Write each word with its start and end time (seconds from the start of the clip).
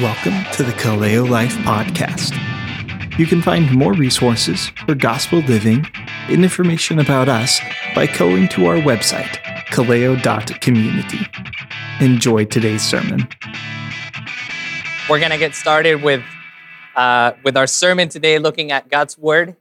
Welcome 0.00 0.44
to 0.52 0.62
the 0.62 0.70
Kaleo 0.70 1.28
Life 1.28 1.56
Podcast. 1.64 2.38
You 3.18 3.26
can 3.26 3.42
find 3.42 3.68
more 3.72 3.92
resources 3.92 4.68
for 4.86 4.94
gospel 4.94 5.40
living 5.40 5.84
and 6.28 6.44
information 6.44 7.00
about 7.00 7.28
us 7.28 7.58
by 7.96 8.06
going 8.06 8.46
to 8.50 8.66
our 8.66 8.76
website, 8.76 9.38
kaleo.community. 9.72 11.18
Enjoy 11.98 12.44
today's 12.44 12.82
sermon. 12.82 13.26
We're 15.10 15.18
going 15.18 15.32
to 15.32 15.36
get 15.36 15.56
started 15.56 16.00
with, 16.00 16.22
uh, 16.94 17.32
with 17.42 17.56
our 17.56 17.66
sermon 17.66 18.08
today, 18.08 18.38
looking 18.38 18.70
at 18.70 18.88
God's 18.88 19.18
Word. 19.18 19.56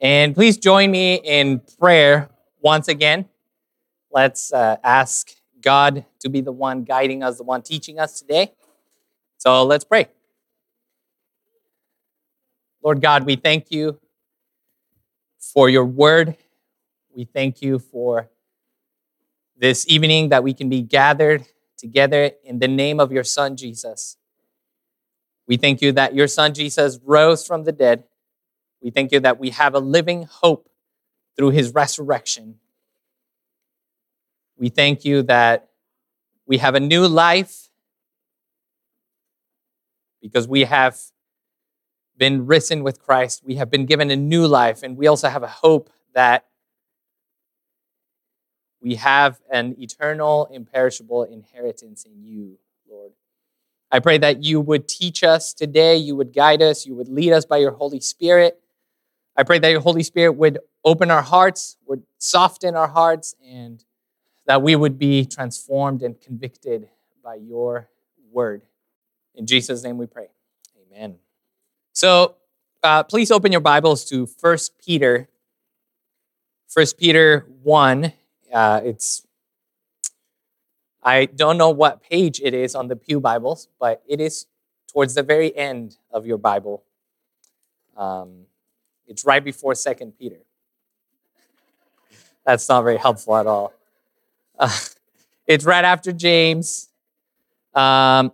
And 0.00 0.32
please 0.32 0.58
join 0.58 0.92
me 0.92 1.16
in 1.16 1.60
prayer 1.80 2.30
once 2.60 2.86
again. 2.86 3.28
Let's 4.12 4.52
uh, 4.52 4.76
ask 4.84 5.32
God 5.60 6.04
to 6.20 6.28
be 6.28 6.40
the 6.40 6.52
one 6.52 6.84
guiding 6.84 7.24
us, 7.24 7.38
the 7.38 7.42
one 7.42 7.62
teaching 7.62 7.98
us 7.98 8.20
today. 8.20 8.52
So 9.44 9.64
let's 9.64 9.82
pray. 9.82 10.06
Lord 12.80 13.02
God, 13.02 13.26
we 13.26 13.34
thank 13.34 13.72
you 13.72 13.98
for 15.40 15.68
your 15.68 15.84
word. 15.84 16.36
We 17.12 17.24
thank 17.24 17.60
you 17.60 17.80
for 17.80 18.30
this 19.58 19.84
evening 19.88 20.28
that 20.28 20.44
we 20.44 20.54
can 20.54 20.68
be 20.68 20.80
gathered 20.80 21.44
together 21.76 22.30
in 22.44 22.60
the 22.60 22.68
name 22.68 23.00
of 23.00 23.10
your 23.10 23.24
Son, 23.24 23.56
Jesus. 23.56 24.16
We 25.48 25.56
thank 25.56 25.82
you 25.82 25.90
that 25.90 26.14
your 26.14 26.28
Son, 26.28 26.54
Jesus, 26.54 27.00
rose 27.02 27.44
from 27.44 27.64
the 27.64 27.72
dead. 27.72 28.04
We 28.80 28.90
thank 28.90 29.10
you 29.10 29.18
that 29.18 29.40
we 29.40 29.50
have 29.50 29.74
a 29.74 29.80
living 29.80 30.22
hope 30.22 30.68
through 31.36 31.50
his 31.50 31.74
resurrection. 31.74 32.60
We 34.56 34.68
thank 34.68 35.04
you 35.04 35.24
that 35.24 35.68
we 36.46 36.58
have 36.58 36.76
a 36.76 36.80
new 36.80 37.08
life 37.08 37.70
because 40.22 40.48
we 40.48 40.64
have 40.64 40.98
been 42.16 42.46
risen 42.46 42.82
with 42.84 43.02
Christ. 43.02 43.42
We 43.44 43.56
have 43.56 43.70
been 43.70 43.84
given 43.84 44.10
a 44.10 44.16
new 44.16 44.46
life, 44.46 44.82
and 44.82 44.96
we 44.96 45.08
also 45.08 45.28
have 45.28 45.42
a 45.42 45.48
hope 45.48 45.90
that 46.14 46.46
we 48.80 48.94
have 48.94 49.40
an 49.50 49.76
eternal, 49.78 50.48
imperishable 50.50 51.24
inheritance 51.24 52.04
in 52.04 52.22
you, 52.22 52.58
Lord. 52.88 53.12
I 53.90 54.00
pray 54.00 54.18
that 54.18 54.42
you 54.42 54.60
would 54.60 54.88
teach 54.88 55.22
us 55.22 55.52
today, 55.52 55.96
you 55.96 56.16
would 56.16 56.32
guide 56.32 56.62
us, 56.62 56.86
you 56.86 56.94
would 56.94 57.08
lead 57.08 57.32
us 57.32 57.44
by 57.44 57.58
your 57.58 57.72
Holy 57.72 58.00
Spirit. 58.00 58.58
I 59.36 59.42
pray 59.42 59.58
that 59.58 59.68
your 59.68 59.80
Holy 59.80 60.02
Spirit 60.02 60.32
would 60.32 60.58
open 60.84 61.10
our 61.10 61.22
hearts, 61.22 61.76
would 61.86 62.02
soften 62.18 62.74
our 62.74 62.88
hearts, 62.88 63.34
and 63.46 63.84
that 64.46 64.62
we 64.62 64.74
would 64.76 64.98
be 64.98 65.24
transformed 65.24 66.02
and 66.02 66.20
convicted 66.20 66.88
by 67.22 67.34
your 67.34 67.88
word. 68.30 68.62
In 69.34 69.46
Jesus' 69.46 69.82
name 69.82 69.98
we 69.98 70.06
pray. 70.06 70.28
Amen. 70.90 71.16
So 71.92 72.36
uh, 72.82 73.02
please 73.02 73.30
open 73.30 73.52
your 73.52 73.60
Bibles 73.60 74.04
to 74.06 74.28
1 74.40 74.58
Peter. 74.84 75.28
1 76.72 76.86
Peter 76.98 77.46
1. 77.62 78.12
Uh, 78.52 78.80
it's 78.84 79.26
I 81.02 81.24
don't 81.24 81.58
know 81.58 81.70
what 81.70 82.02
page 82.02 82.40
it 82.42 82.54
is 82.54 82.74
on 82.74 82.88
the 82.88 82.94
Pew 82.94 83.18
Bibles, 83.18 83.68
but 83.80 84.02
it 84.06 84.20
is 84.20 84.46
towards 84.92 85.14
the 85.14 85.22
very 85.22 85.56
end 85.56 85.96
of 86.12 86.26
your 86.26 86.38
Bible. 86.38 86.84
Um, 87.96 88.46
it's 89.08 89.24
right 89.24 89.42
before 89.42 89.74
Second 89.74 90.12
Peter. 90.18 90.38
That's 92.46 92.68
not 92.68 92.82
very 92.82 92.98
helpful 92.98 93.36
at 93.36 93.46
all. 93.46 93.72
Uh, 94.58 94.78
it's 95.46 95.64
right 95.64 95.84
after 95.84 96.12
James. 96.12 96.88
Um, 97.74 98.32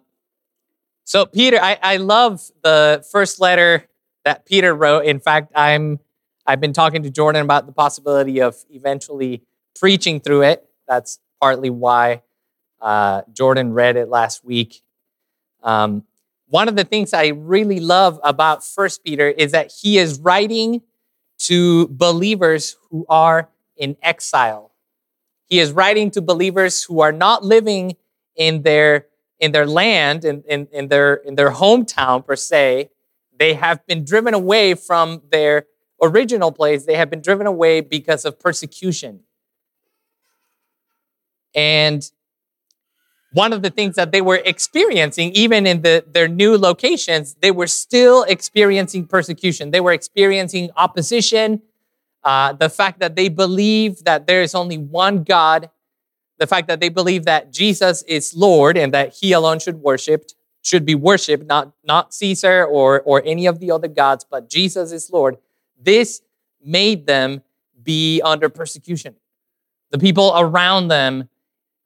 so 1.08 1.24
Peter, 1.24 1.58
I, 1.58 1.78
I 1.82 1.96
love 1.96 2.42
the 2.62 3.02
first 3.10 3.40
letter 3.40 3.88
that 4.26 4.44
Peter 4.44 4.74
wrote. 4.74 5.06
In 5.06 5.20
fact, 5.20 5.50
I'm 5.54 6.00
I've 6.46 6.60
been 6.60 6.74
talking 6.74 7.02
to 7.02 7.08
Jordan 7.08 7.40
about 7.42 7.64
the 7.64 7.72
possibility 7.72 8.42
of 8.42 8.56
eventually 8.68 9.42
preaching 9.74 10.20
through 10.20 10.42
it. 10.42 10.68
That's 10.86 11.18
partly 11.40 11.70
why 11.70 12.24
uh, 12.82 13.22
Jordan 13.32 13.72
read 13.72 13.96
it 13.96 14.10
last 14.10 14.44
week. 14.44 14.82
Um, 15.62 16.04
one 16.48 16.68
of 16.68 16.76
the 16.76 16.84
things 16.84 17.14
I 17.14 17.28
really 17.28 17.80
love 17.80 18.20
about 18.22 18.62
First 18.62 19.02
Peter 19.02 19.28
is 19.28 19.52
that 19.52 19.72
he 19.72 19.96
is 19.96 20.20
writing 20.20 20.82
to 21.38 21.88
believers 21.88 22.76
who 22.90 23.06
are 23.08 23.48
in 23.78 23.96
exile. 24.02 24.72
He 25.46 25.58
is 25.58 25.72
writing 25.72 26.10
to 26.10 26.20
believers 26.20 26.82
who 26.82 27.00
are 27.00 27.12
not 27.12 27.42
living 27.42 27.96
in 28.36 28.60
their 28.60 29.06
in 29.40 29.52
their 29.52 29.66
land, 29.66 30.24
in, 30.24 30.42
in, 30.48 30.68
in, 30.72 30.88
their, 30.88 31.14
in 31.14 31.34
their 31.36 31.50
hometown 31.50 32.26
per 32.26 32.36
se, 32.36 32.90
they 33.38 33.54
have 33.54 33.86
been 33.86 34.04
driven 34.04 34.34
away 34.34 34.74
from 34.74 35.22
their 35.30 35.66
original 36.02 36.52
place. 36.52 36.86
They 36.86 36.96
have 36.96 37.10
been 37.10 37.22
driven 37.22 37.46
away 37.46 37.80
because 37.80 38.24
of 38.24 38.38
persecution. 38.38 39.20
And 41.54 42.08
one 43.32 43.52
of 43.52 43.62
the 43.62 43.70
things 43.70 43.94
that 43.96 44.10
they 44.10 44.20
were 44.20 44.40
experiencing, 44.44 45.32
even 45.32 45.66
in 45.66 45.82
the, 45.82 46.04
their 46.06 46.28
new 46.28 46.56
locations, 46.56 47.34
they 47.34 47.50
were 47.50 47.66
still 47.66 48.22
experiencing 48.24 49.06
persecution. 49.06 49.70
They 49.70 49.80
were 49.80 49.92
experiencing 49.92 50.70
opposition. 50.76 51.62
Uh, 52.24 52.52
the 52.54 52.68
fact 52.68 53.00
that 53.00 53.16
they 53.16 53.28
believe 53.28 54.04
that 54.04 54.26
there 54.26 54.42
is 54.42 54.54
only 54.54 54.78
one 54.78 55.22
God 55.24 55.70
the 56.38 56.46
fact 56.46 56.68
that 56.68 56.80
they 56.80 56.88
believe 56.88 57.24
that 57.24 57.52
Jesus 57.52 58.02
is 58.02 58.34
Lord 58.34 58.76
and 58.76 58.94
that 58.94 59.14
he 59.14 59.32
alone 59.32 59.58
should 59.58 59.76
worship 59.76 60.30
should 60.62 60.84
be 60.84 60.94
worshiped, 60.94 61.46
not, 61.46 61.72
not 61.84 62.12
Caesar 62.12 62.64
or, 62.64 63.00
or 63.02 63.22
any 63.24 63.46
of 63.46 63.58
the 63.58 63.70
other 63.70 63.88
gods, 63.88 64.26
but 64.28 64.50
Jesus 64.50 64.92
is 64.92 65.10
Lord. 65.10 65.38
This 65.80 66.20
made 66.62 67.06
them 67.06 67.42
be 67.82 68.20
under 68.22 68.48
persecution. 68.48 69.14
The 69.90 69.98
people 69.98 70.32
around 70.36 70.88
them, 70.88 71.28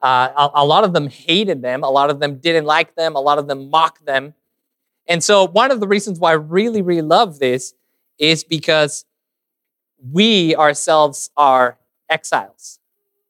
uh, 0.00 0.30
a, 0.36 0.62
a 0.62 0.64
lot 0.64 0.84
of 0.84 0.92
them 0.92 1.08
hated 1.08 1.62
them, 1.62 1.84
a 1.84 1.90
lot 1.90 2.10
of 2.10 2.19
them 2.19 2.38
didn't 2.38 2.64
like 2.64 2.96
them, 2.96 3.14
a 3.14 3.20
lot 3.20 3.38
of 3.38 3.46
them 3.46 3.70
mocked 3.70 4.04
them. 4.04 4.34
And 5.06 5.22
so, 5.22 5.46
one 5.46 5.70
of 5.70 5.80
the 5.80 5.86
reasons 5.86 6.19
why 6.19 6.30
I 6.30 6.34
really, 6.34 6.82
really 6.82 7.02
love 7.02 7.38
this 7.38 7.74
is 8.19 8.42
because 8.42 9.04
we 10.10 10.56
ourselves 10.56 11.30
are 11.36 11.78
exiles 12.08 12.80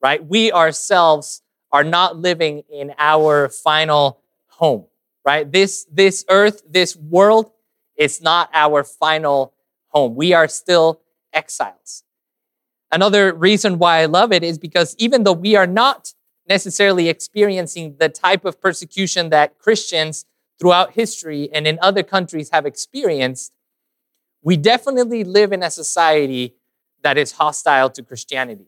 right? 0.03 0.23
We 0.23 0.51
ourselves 0.51 1.41
are 1.71 1.83
not 1.83 2.17
living 2.17 2.63
in 2.69 2.93
our 2.99 3.49
final 3.49 4.19
home, 4.47 4.85
right? 5.25 5.49
This, 5.49 5.87
this 5.91 6.25
earth, 6.29 6.61
this 6.69 6.95
world 6.95 7.51
is 7.95 8.21
not 8.21 8.49
our 8.53 8.83
final 8.83 9.53
home. 9.87 10.13
We 10.15 10.33
are 10.33 10.47
still 10.47 11.01
exiles. 11.31 12.03
Another 12.91 13.33
reason 13.33 13.79
why 13.79 14.01
I 14.01 14.05
love 14.05 14.31
it 14.31 14.43
is 14.43 14.59
because 14.59 14.95
even 14.99 15.23
though 15.23 15.33
we 15.33 15.55
are 15.55 15.65
not 15.65 16.13
necessarily 16.47 17.09
experiencing 17.09 17.95
the 17.97 18.09
type 18.09 18.45
of 18.45 18.61
persecution 18.61 19.29
that 19.29 19.57
Christians 19.57 20.25
throughout 20.59 20.91
history 20.91 21.49
and 21.51 21.65
in 21.65 21.79
other 21.81 22.03
countries 22.03 22.49
have 22.51 22.65
experienced, 22.65 23.53
we 24.43 24.57
definitely 24.57 25.23
live 25.23 25.53
in 25.53 25.63
a 25.63 25.71
society 25.71 26.55
that 27.01 27.17
is 27.17 27.33
hostile 27.33 27.89
to 27.89 28.03
Christianity. 28.03 28.67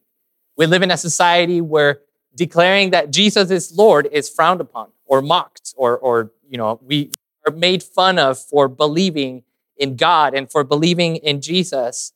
We 0.58 0.66
live 0.66 0.82
in 0.82 0.92
a 0.92 0.98
society 0.98 1.62
where 1.62 2.02
declaring 2.36 2.92
that 2.92 3.12
Jesus 3.12 3.52
is 3.52 3.76
Lord 3.76 4.08
is 4.12 4.30
frowned 4.30 4.62
upon 4.62 4.90
or 5.06 5.22
mocked 5.22 5.74
or, 5.78 5.98
or 5.98 6.32
you 6.50 6.58
know, 6.58 6.80
we 6.84 7.12
are 7.48 7.54
made 7.54 7.84
fun 7.84 8.20
of 8.20 8.40
for 8.40 8.68
believing 8.68 9.44
in 9.78 9.96
God 9.96 10.34
and 10.34 10.50
for 10.50 10.64
believing 10.64 11.18
in 11.18 11.42
Jesus. 11.42 12.14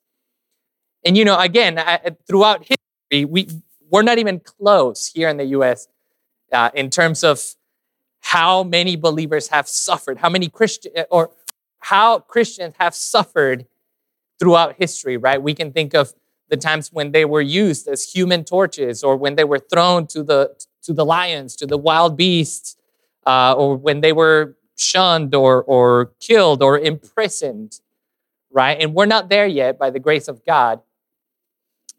And, 1.05 1.17
you 1.17 1.25
know, 1.25 1.37
again, 1.39 1.77
I, 1.79 2.15
throughout 2.27 2.65
history, 2.65 3.25
we, 3.25 3.49
we're 3.89 4.01
not 4.01 4.17
even 4.17 4.39
close 4.39 5.11
here 5.13 5.29
in 5.29 5.37
the 5.37 5.45
US 5.45 5.87
uh, 6.51 6.69
in 6.73 6.89
terms 6.89 7.23
of 7.23 7.55
how 8.21 8.63
many 8.63 8.95
believers 8.95 9.47
have 9.49 9.67
suffered, 9.67 10.19
how 10.19 10.29
many 10.29 10.49
Christian 10.49 10.91
or 11.09 11.31
how 11.79 12.19
Christians 12.19 12.75
have 12.79 12.93
suffered 12.93 13.65
throughout 14.39 14.75
history, 14.77 15.17
right? 15.17 15.41
We 15.41 15.53
can 15.53 15.71
think 15.71 15.93
of 15.93 16.13
the 16.49 16.57
times 16.57 16.91
when 16.91 17.11
they 17.11 17.25
were 17.25 17.41
used 17.41 17.87
as 17.87 18.11
human 18.11 18.43
torches 18.43 19.03
or 19.03 19.15
when 19.15 19.35
they 19.35 19.43
were 19.43 19.59
thrown 19.59 20.07
to 20.07 20.23
the 20.23 20.55
to 20.83 20.93
the 20.93 21.05
lions 21.05 21.55
to 21.57 21.67
the 21.67 21.77
wild 21.77 22.17
beasts 22.17 22.75
uh, 23.25 23.53
or 23.53 23.75
when 23.75 24.01
they 24.01 24.13
were 24.13 24.57
shunned 24.77 25.35
or 25.35 25.63
or 25.63 26.11
killed 26.19 26.63
or 26.63 26.79
imprisoned 26.79 27.79
right? 28.51 28.77
And 28.79 28.93
we're 28.93 29.05
not 29.05 29.29
there 29.29 29.47
yet 29.47 29.77
by 29.77 29.89
the 29.89 29.99
grace 29.99 30.27
of 30.27 30.43
god. 30.45 30.81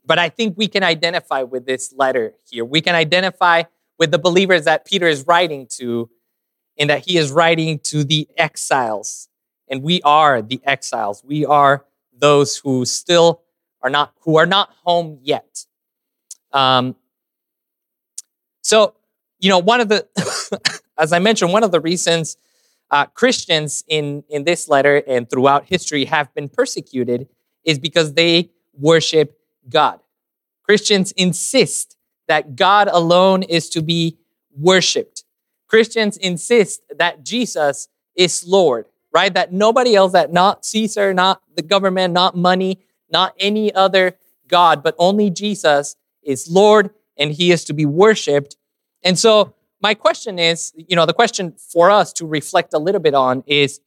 But 0.04 0.18
i 0.18 0.28
think 0.28 0.56
we 0.56 0.66
can 0.66 0.82
identify 0.82 1.42
with 1.42 1.66
this 1.66 1.92
letter 1.96 2.34
here. 2.48 2.64
We 2.64 2.80
can 2.80 2.94
identify 2.94 3.64
with 3.98 4.10
the 4.10 4.18
believers 4.18 4.64
that 4.64 4.84
peter 4.84 5.06
is 5.06 5.26
writing 5.26 5.66
to 5.78 6.10
and 6.78 6.90
that 6.90 7.06
he 7.06 7.18
is 7.18 7.30
writing 7.30 7.78
to 7.80 8.04
the 8.04 8.28
exiles. 8.36 9.28
And 9.68 9.82
we 9.82 10.00
are 10.02 10.42
the 10.42 10.60
exiles. 10.64 11.22
We 11.24 11.44
are 11.44 11.84
those 12.18 12.56
who 12.56 12.84
still 12.84 13.42
are 13.82 13.90
not 13.90 14.12
who 14.20 14.36
are 14.36 14.46
not 14.46 14.70
home 14.84 15.18
yet. 15.22 15.64
Um, 16.52 16.96
so, 18.62 18.94
you 19.38 19.48
know, 19.48 19.58
one 19.58 19.80
of 19.80 19.88
the, 19.88 20.06
as 20.98 21.12
I 21.12 21.18
mentioned, 21.18 21.52
one 21.52 21.64
of 21.64 21.70
the 21.70 21.80
reasons 21.80 22.36
uh, 22.90 23.06
Christians 23.06 23.84
in, 23.88 24.24
in 24.28 24.44
this 24.44 24.68
letter 24.68 25.02
and 25.06 25.28
throughout 25.28 25.66
history 25.66 26.06
have 26.06 26.32
been 26.34 26.48
persecuted 26.48 27.28
is 27.64 27.78
because 27.78 28.14
they 28.14 28.50
worship 28.74 29.38
God. 29.68 30.00
Christians 30.64 31.12
insist 31.12 31.96
that 32.28 32.56
God 32.56 32.88
alone 32.88 33.42
is 33.42 33.68
to 33.70 33.82
be 33.82 34.18
worshiped. 34.56 35.24
Christians 35.68 36.16
insist 36.16 36.82
that 36.96 37.24
Jesus 37.24 37.88
is 38.16 38.44
Lord, 38.46 38.86
right? 39.12 39.32
That 39.32 39.52
nobody 39.52 39.94
else, 39.94 40.12
that 40.12 40.32
not 40.32 40.64
Caesar, 40.64 41.14
not 41.14 41.42
the 41.54 41.62
government, 41.62 42.12
not 42.12 42.36
money, 42.36 42.80
not 43.12 43.34
any 43.38 43.72
other 43.74 44.16
God, 44.48 44.82
but 44.82 44.94
only 44.98 45.30
Jesus 45.30 45.96
is 46.22 46.50
Lord 46.50 46.90
and 47.16 47.32
he 47.32 47.52
is 47.52 47.64
to 47.64 47.72
be 47.72 47.86
worshiped. 47.86 48.56
And 49.02 49.18
so 49.18 49.54
my 49.80 49.94
question 49.94 50.38
is, 50.38 50.72
you 50.76 50.96
know, 50.96 51.06
the 51.06 51.14
question 51.14 51.52
for 51.52 51.90
us 51.90 52.12
to 52.14 52.26
reflect 52.26 52.74
a 52.74 52.78
little 52.78 53.00
bit 53.00 53.14
on 53.14 53.42
is 53.46 53.80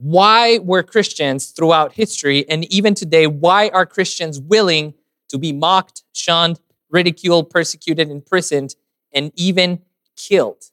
why 0.00 0.58
were 0.58 0.82
Christians 0.82 1.50
throughout 1.50 1.92
history 1.92 2.48
and 2.48 2.64
even 2.72 2.94
today, 2.94 3.26
why 3.26 3.68
are 3.70 3.84
Christians 3.84 4.40
willing 4.40 4.94
to 5.28 5.38
be 5.38 5.52
mocked, 5.52 6.04
shunned, 6.12 6.60
ridiculed, 6.90 7.50
persecuted, 7.50 8.10
imprisoned, 8.10 8.76
and 9.12 9.32
even 9.34 9.80
killed 10.16 10.70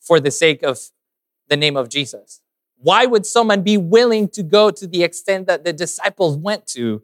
for 0.00 0.20
the 0.20 0.30
sake 0.30 0.62
of 0.62 0.78
the 1.48 1.56
name 1.56 1.76
of 1.76 1.88
Jesus? 1.88 2.40
Why 2.78 3.06
would 3.06 3.24
someone 3.24 3.62
be 3.62 3.76
willing 3.76 4.28
to 4.28 4.42
go 4.42 4.70
to 4.70 4.86
the 4.86 5.02
extent 5.02 5.46
that 5.46 5.64
the 5.64 5.72
disciples 5.72 6.36
went 6.36 6.66
to 6.68 7.02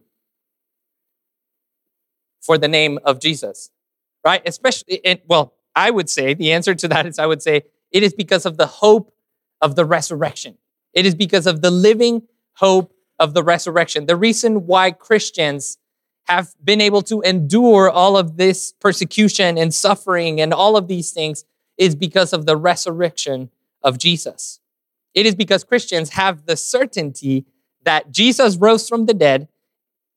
for 2.40 2.58
the 2.58 2.68
name 2.68 2.98
of 3.04 3.20
Jesus? 3.20 3.70
Right? 4.24 4.42
Especially, 4.44 5.00
well, 5.26 5.54
I 5.74 5.90
would 5.90 6.10
say 6.10 6.34
the 6.34 6.52
answer 6.52 6.74
to 6.74 6.88
that 6.88 7.06
is 7.06 7.18
I 7.18 7.26
would 7.26 7.42
say 7.42 7.62
it 7.90 8.02
is 8.02 8.12
because 8.12 8.44
of 8.44 8.56
the 8.56 8.66
hope 8.66 9.14
of 9.60 9.76
the 9.76 9.84
resurrection. 9.84 10.58
It 10.92 11.06
is 11.06 11.14
because 11.14 11.46
of 11.46 11.62
the 11.62 11.70
living 11.70 12.22
hope 12.54 12.92
of 13.18 13.34
the 13.34 13.42
resurrection. 13.42 14.06
The 14.06 14.16
reason 14.16 14.66
why 14.66 14.90
Christians 14.90 15.78
have 16.24 16.54
been 16.62 16.80
able 16.80 17.02
to 17.02 17.20
endure 17.22 17.90
all 17.90 18.16
of 18.16 18.36
this 18.36 18.72
persecution 18.80 19.58
and 19.58 19.72
suffering 19.72 20.40
and 20.40 20.52
all 20.52 20.76
of 20.76 20.88
these 20.88 21.12
things 21.12 21.44
is 21.76 21.94
because 21.94 22.32
of 22.32 22.46
the 22.46 22.56
resurrection 22.56 23.50
of 23.82 23.98
Jesus. 23.98 24.60
It 25.14 25.26
is 25.26 25.34
because 25.34 25.64
Christians 25.64 26.10
have 26.10 26.46
the 26.46 26.56
certainty 26.56 27.46
that 27.82 28.10
Jesus 28.10 28.56
rose 28.56 28.88
from 28.88 29.06
the 29.06 29.14
dead, 29.14 29.48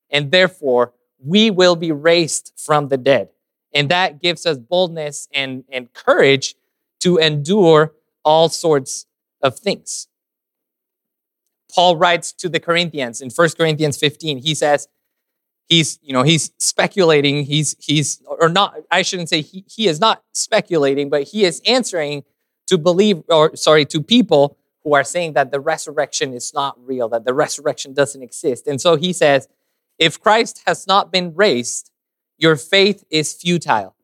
and 0.10 0.31
therefore 0.31 0.94
we 1.19 1.50
will 1.50 1.75
be 1.75 1.92
raised 1.92 2.54
from 2.56 2.90
the 2.90 2.98
dead. 2.98 3.30
And 3.74 3.90
that 3.90 4.22
gives 4.22 4.45
us 4.45 4.57
boldness 4.57 5.28
and, 5.34 5.63
and 5.72 5.92
courage 5.94 6.56
to 7.00 7.18
endure 7.18 7.94
all 8.24 8.50
sorts 8.50 9.06
of 9.42 9.57
things. 9.57 10.07
Paul 11.74 11.98
writes 11.98 12.31
to 12.34 12.50
the 12.50 12.60
Corinthians 12.60 13.19
in 13.19 13.31
1 13.31 13.50
Corinthians 13.57 13.98
15. 13.98 14.38
He 14.38 14.54
says, 14.54 14.88
he's, 15.68 15.98
you 16.04 16.13
know, 16.13 16.22
he's 16.22 16.51
speculating, 16.60 17.46
he's, 17.46 17.75
he's, 17.80 18.22
or 18.28 18.48
not, 18.48 18.75
I 18.92 19.01
shouldn't 19.01 19.30
say 19.30 19.42
he, 19.42 19.66
he 19.68 19.88
is 19.88 20.00
not 20.00 20.24
speculating, 20.34 21.10
but 21.10 21.24
he 21.24 21.46
is 21.46 21.62
answering 21.66 22.24
to 22.68 22.78
believe, 22.78 23.24
or 23.28 23.56
sorry, 23.56 23.86
to 23.86 24.01
people 24.01 24.57
who 24.84 24.94
are 24.94 25.04
saying 25.04 25.34
that 25.34 25.52
the 25.52 25.60
resurrection 25.60 26.34
is 26.34 26.54
not 26.54 26.78
real, 26.86 27.08
that 27.10 27.26
the 27.26 27.34
resurrection 27.34 27.94
doesn't 27.94 28.22
exist. 28.22 28.68
And 28.68 28.82
so 28.82 28.96
he 28.96 29.14
says, 29.14 29.48
if 29.98 30.20
Christ 30.20 30.64
has 30.66 30.88
not 30.88 31.12
been 31.12 31.34
raised, 31.36 31.92
your 32.38 32.56
faith 32.56 33.04
is 33.10 33.34
futile 33.34 33.96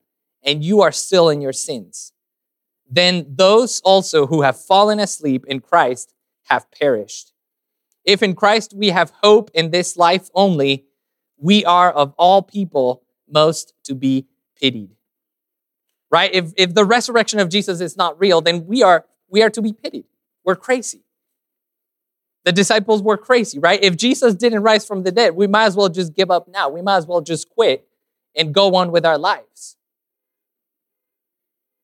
and 0.43 0.63
you 0.63 0.81
are 0.81 0.91
still 0.91 1.29
in 1.29 1.41
your 1.41 1.53
sins. 1.53 2.13
Then 2.89 3.25
those 3.29 3.81
also 3.81 4.27
who 4.27 4.41
have 4.41 4.59
fallen 4.59 4.99
asleep 4.99 5.45
in 5.47 5.59
Christ 5.59 6.13
have 6.43 6.71
perished. 6.71 7.33
If 8.05 8.23
in 8.23 8.33
Christ 8.33 8.73
we 8.73 8.87
have 8.89 9.11
hope 9.21 9.51
in 9.53 9.71
this 9.71 9.97
life 9.97 10.29
only, 10.33 10.85
we 11.37 11.65
are 11.65 11.91
of 11.91 12.13
all 12.17 12.41
people 12.41 13.03
most 13.29 13.73
to 13.83 13.93
be 13.93 14.27
pitied. 14.59 14.91
Right? 16.09 16.33
If, 16.33 16.53
if 16.57 16.73
the 16.73 16.85
resurrection 16.85 17.39
of 17.39 17.49
Jesus 17.49 17.81
is 17.81 17.95
not 17.95 18.19
real, 18.19 18.41
then 18.41 18.65
we 18.65 18.81
are, 18.81 19.05
we 19.27 19.43
are 19.43 19.49
to 19.51 19.61
be 19.61 19.73
pitied. 19.73 20.05
We're 20.49 20.55
crazy. 20.55 21.03
The 22.43 22.51
disciples 22.51 23.03
were 23.03 23.17
crazy, 23.17 23.59
right? 23.59 23.79
If 23.83 23.95
Jesus 23.95 24.33
didn't 24.33 24.63
rise 24.63 24.83
from 24.83 25.03
the 25.03 25.11
dead, 25.11 25.35
we 25.35 25.45
might 25.45 25.65
as 25.65 25.75
well 25.75 25.89
just 25.89 26.15
give 26.15 26.31
up 26.31 26.47
now. 26.47 26.69
We 26.69 26.81
might 26.81 26.97
as 26.97 27.05
well 27.05 27.21
just 27.21 27.51
quit 27.51 27.87
and 28.35 28.51
go 28.51 28.73
on 28.73 28.91
with 28.91 29.05
our 29.05 29.19
lives. 29.19 29.77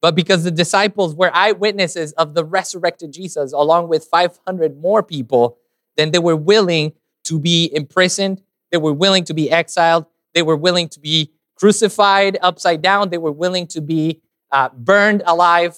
But 0.02 0.16
because 0.16 0.44
the 0.44 0.50
disciples 0.50 1.14
were 1.14 1.30
eyewitnesses 1.32 2.14
of 2.14 2.34
the 2.34 2.44
resurrected 2.44 3.14
Jesus, 3.14 3.54
along 3.54 3.88
with 3.88 4.06
500 4.06 4.82
more 4.82 5.04
people, 5.04 5.60
then 5.96 6.10
they 6.10 6.18
were 6.18 6.36
willing 6.36 6.94
to 7.26 7.40
be 7.40 7.70
imprisoned. 7.72 8.42
They 8.72 8.80
were 8.80 8.94
willing 8.94 9.26
to 9.26 9.36
be 9.36 9.52
exiled. 9.52 10.08
They 10.34 10.42
were 10.42 10.58
willing 10.58 10.90
to 10.90 11.00
be 11.00 11.34
crucified 11.56 12.40
upside 12.42 12.82
down. 12.82 13.12
They 13.12 13.20
were 13.20 13.32
willing 13.32 13.68
to 13.68 13.82
be 13.82 14.24
uh, 14.52 14.70
burned 14.70 15.22
alive. 15.28 15.78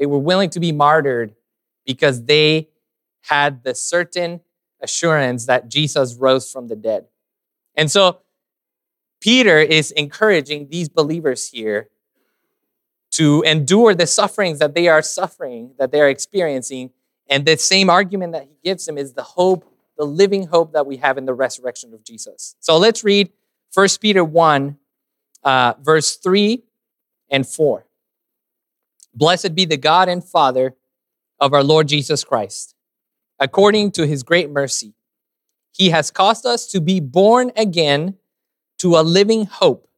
They 0.00 0.06
were 0.06 0.18
willing 0.18 0.50
to 0.50 0.58
be 0.58 0.72
martyred 0.72 1.36
because 1.84 2.24
they 2.24 2.68
had 3.22 3.64
the 3.64 3.74
certain 3.74 4.40
assurance 4.80 5.46
that 5.46 5.68
Jesus 5.68 6.14
rose 6.14 6.50
from 6.50 6.68
the 6.68 6.76
dead. 6.76 7.06
And 7.74 7.90
so 7.90 8.18
Peter 9.20 9.58
is 9.58 9.92
encouraging 9.92 10.68
these 10.68 10.88
believers 10.88 11.48
here 11.48 11.88
to 13.12 13.42
endure 13.42 13.94
the 13.94 14.06
sufferings 14.06 14.58
that 14.58 14.74
they 14.74 14.88
are 14.88 15.02
suffering, 15.02 15.72
that 15.78 15.92
they 15.92 16.00
are 16.00 16.08
experiencing. 16.08 16.90
And 17.28 17.46
the 17.46 17.56
same 17.56 17.88
argument 17.88 18.32
that 18.32 18.44
he 18.44 18.56
gives 18.64 18.86
them 18.86 18.98
is 18.98 19.12
the 19.12 19.22
hope, 19.22 19.64
the 19.96 20.04
living 20.04 20.48
hope 20.48 20.72
that 20.72 20.86
we 20.86 20.96
have 20.96 21.18
in 21.18 21.26
the 21.26 21.34
resurrection 21.34 21.94
of 21.94 22.02
Jesus. 22.02 22.56
So 22.60 22.78
let's 22.78 23.04
read 23.04 23.30
1 23.74 23.88
Peter 24.00 24.24
1, 24.24 24.76
uh, 25.44 25.74
verse 25.80 26.16
3 26.16 26.62
and 27.30 27.46
4. 27.46 27.86
Blessed 29.14 29.54
be 29.54 29.66
the 29.66 29.76
God 29.76 30.08
and 30.08 30.24
Father 30.24 30.74
of 31.42 31.52
our 31.52 31.64
Lord 31.64 31.88
Jesus 31.88 32.22
Christ. 32.22 32.76
According 33.40 33.90
to 33.92 34.06
his 34.06 34.22
great 34.22 34.48
mercy, 34.48 34.94
he 35.72 35.90
has 35.90 36.12
caused 36.12 36.46
us 36.46 36.68
to 36.68 36.80
be 36.80 37.00
born 37.00 37.50
again 37.56 38.14
to 38.78 38.94
a 38.96 39.02
living 39.02 39.46
hope 39.46 39.90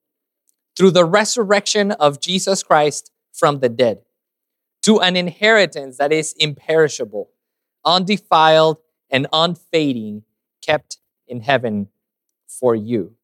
through 0.75 0.93
the 0.93 1.05
resurrection 1.05 1.93
of 1.93 2.19
Jesus 2.19 2.63
Christ 2.63 3.13
from 3.33 3.61
the 3.61 3.69
dead, 3.69 3.99
to 4.83 5.01
an 5.01 5.17
inheritance 5.17 5.99
that 5.99 6.13
is 6.13 6.35
imperishable, 6.39 7.29
undefiled, 7.85 8.79
and 9.11 9.27
unfading, 9.31 10.23
kept 10.63 10.97
in 11.29 11.41
heaven 11.41 11.89
for 12.49 12.75
you. 12.75 13.15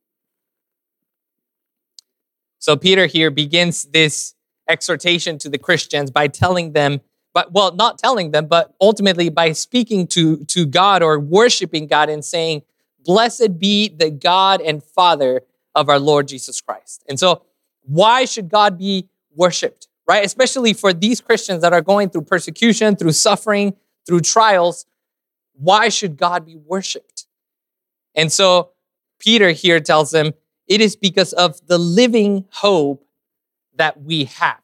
So 2.58 2.76
Peter 2.76 3.06
here 3.06 3.30
begins 3.30 3.84
this 3.84 4.34
exhortation 4.68 5.38
to 5.38 5.48
the 5.48 5.58
Christians 5.58 6.10
by 6.10 6.28
telling 6.28 6.72
them, 6.74 7.00
but 7.32 7.52
well, 7.52 7.74
not 7.74 7.98
telling 7.98 8.30
them, 8.30 8.46
but 8.46 8.74
ultimately 8.80 9.28
by 9.28 9.52
speaking 9.52 10.06
to, 10.08 10.44
to 10.46 10.66
God 10.66 11.02
or 11.02 11.18
worshiping 11.18 11.86
God 11.86 12.08
and 12.08 12.24
saying, 12.24 12.62
Blessed 13.04 13.58
be 13.58 13.88
the 13.88 14.10
God 14.10 14.60
and 14.60 14.82
Father 14.82 15.42
of 15.74 15.88
our 15.88 15.98
Lord 15.98 16.28
Jesus 16.28 16.60
Christ. 16.60 17.02
And 17.08 17.18
so, 17.18 17.42
why 17.82 18.24
should 18.24 18.48
God 18.48 18.76
be 18.76 19.08
worshiped, 19.34 19.88
right? 20.06 20.24
Especially 20.24 20.74
for 20.74 20.92
these 20.92 21.20
Christians 21.20 21.62
that 21.62 21.72
are 21.72 21.80
going 21.80 22.10
through 22.10 22.22
persecution, 22.22 22.96
through 22.96 23.12
suffering, 23.12 23.74
through 24.06 24.20
trials. 24.20 24.86
Why 25.54 25.88
should 25.88 26.16
God 26.16 26.44
be 26.44 26.56
worshiped? 26.56 27.26
And 28.14 28.30
so, 28.30 28.70
Peter 29.18 29.50
here 29.50 29.80
tells 29.80 30.10
them 30.10 30.32
it 30.66 30.80
is 30.80 30.96
because 30.96 31.32
of 31.32 31.66
the 31.66 31.78
living 31.78 32.46
hope 32.50 33.06
that 33.76 34.02
we 34.02 34.24
have. 34.24 34.60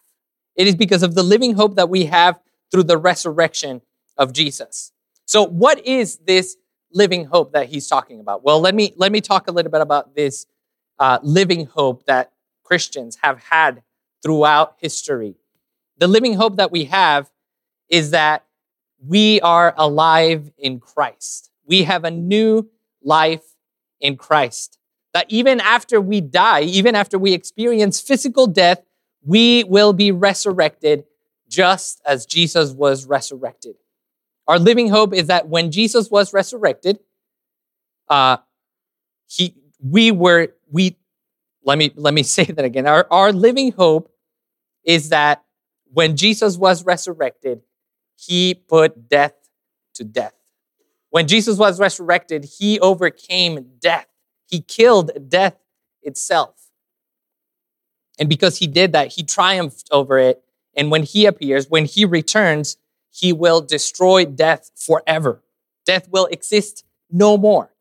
It 0.57 0.67
is 0.67 0.75
because 0.75 1.03
of 1.03 1.15
the 1.15 1.23
living 1.23 1.55
hope 1.55 1.77
that 1.77 1.89
we 1.89 2.07
have 2.07 2.41
through 2.71 2.85
the 2.85 2.99
resurrection 2.99 3.83
of 4.17 4.33
Jesus. 4.33 4.93
So, 5.25 5.45
what 5.45 5.85
is 5.87 6.19
this 6.19 6.57
living 6.93 7.27
hope 7.27 7.53
that 7.53 7.69
he's 7.69 7.89
talking 7.89 8.21
about? 8.21 8.45
Well, 8.45 8.61
let 8.61 8.75
me 8.75 8.93
let 8.97 9.13
me 9.13 9.21
talk 9.21 9.49
a 9.49 9.53
little 9.53 9.73
bit 9.73 9.81
about 9.81 10.15
this 10.15 10.47
uh, 10.99 11.19
living 11.23 11.67
hope 11.67 12.07
that 12.07 12.33
Christians 12.63 13.19
have 13.23 13.43
had 13.43 13.83
throughout 14.23 14.77
history. 14.79 15.37
The 15.99 16.09
living 16.09 16.35
hope 16.35 16.57
that 16.57 16.71
we 16.71 16.85
have 16.85 17.31
is 17.89 18.11
that 18.11 18.45
we 18.99 19.41
are 19.41 19.75
alive 19.77 20.51
in 20.59 20.81
Christ. 20.81 21.51
We 21.65 21.85
have 21.85 22.05
a 22.05 22.11
new 22.11 22.69
life 23.03 23.45
in 24.01 24.17
Christ. 24.17 24.79
That 25.15 25.27
even 25.29 25.61
after 25.61 26.01
we 26.01 26.21
die, 26.21 26.63
even 26.63 26.95
after 26.95 27.19
we 27.19 27.33
experience 27.33 28.01
physical 28.01 28.47
death, 28.47 28.83
we 29.23 29.65
will 29.65 29.93
be 29.93 30.13
resurrected 30.13 31.05
just 31.49 32.01
as 32.07 32.27
Jesus 32.27 32.73
was 32.73 33.07
resurrected. 33.07 33.77
Our 34.49 34.59
living 34.59 34.89
hope 34.89 35.13
is 35.15 35.27
that 35.27 35.49
when 35.49 35.71
Jesus 35.71 36.11
was 36.11 36.33
resurrected, 36.33 36.99
uh, 38.09 38.39
he, 39.27 39.55
we 39.81 40.11
were 40.11 40.49
we 40.71 40.97
let 41.65 41.79
me 41.79 41.93
let 41.97 42.15
me 42.15 42.23
say 42.37 42.45
that 42.45 42.65
again 42.65 42.87
our, 42.87 43.07
our 43.11 43.33
living 43.33 43.73
hope 43.73 44.13
is 44.85 45.09
that 45.09 45.45
when 45.93 46.17
Jesus 46.17 46.57
was 46.57 46.85
resurrected, 46.85 47.63
he 48.17 48.55
put 48.55 49.09
death 49.09 49.35
to 49.95 50.05
death. 50.05 50.35
When 51.11 51.27
Jesus 51.27 51.59
was 51.59 51.81
resurrected, 51.81 52.45
he 52.59 52.79
overcame 52.81 53.67
death. 53.81 54.07
He 54.47 54.61
killed 54.61 55.11
death 55.29 55.57
itself. 56.03 56.71
And 58.19 58.29
because 58.29 58.59
he 58.59 58.67
did 58.67 58.93
that, 58.93 59.13
he 59.13 59.23
triumphed 59.23 59.89
over 59.91 60.19
it. 60.19 60.43
And 60.77 60.91
when 60.91 61.03
he 61.03 61.27
appears, 61.27 61.69
when 61.69 61.87
he 61.87 62.05
returns, 62.05 62.77
he 63.11 63.33
will 63.33 63.63
destroy 63.63 64.27
death 64.27 64.71
forever. 64.77 65.43
Death 65.87 66.09
will 66.11 66.27
exist 66.27 66.85
no 67.11 67.39
more. 67.39 67.73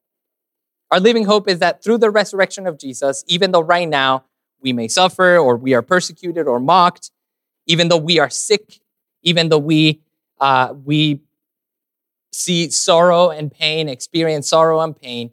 Our 0.92 1.00
living 1.00 1.26
hope 1.26 1.50
is 1.50 1.60
that 1.60 1.84
through 1.84 1.98
the 1.98 2.10
resurrection 2.10 2.68
of 2.68 2.80
Jesus, 2.80 3.24
even 3.28 3.52
though 3.52 3.62
right 3.62 3.88
now 3.88 4.24
we 4.62 4.72
may 4.72 4.88
suffer 4.88 5.38
or 5.38 5.58
we 5.58 5.74
are 5.74 5.82
persecuted 5.82 6.48
or 6.48 6.60
mocked, 6.60 7.12
even 7.68 7.90
though 7.90 7.98
we 7.98 8.20
are 8.20 8.30
sick, 8.30 8.80
even 9.24 9.50
though 9.50 9.58
we 9.58 10.02
uh, 10.40 10.74
we 10.86 11.22
see 12.32 12.70
sorrow 12.70 13.30
and 13.30 13.52
pain, 13.52 13.90
experience 13.90 14.50
sorrow 14.50 14.82
and 14.82 15.00
pain, 15.00 15.32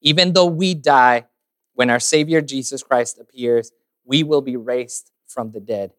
even 0.00 0.32
though 0.32 0.46
we 0.46 0.74
die, 0.74 1.26
when 1.74 1.90
our 1.90 2.00
Savior 2.00 2.40
Jesus 2.40 2.82
Christ 2.82 3.18
appears, 3.20 3.72
we 4.04 4.22
will 4.22 4.40
be 4.40 4.56
raised 4.56 5.10
from 5.26 5.50
the 5.50 5.60
dead 5.60 5.92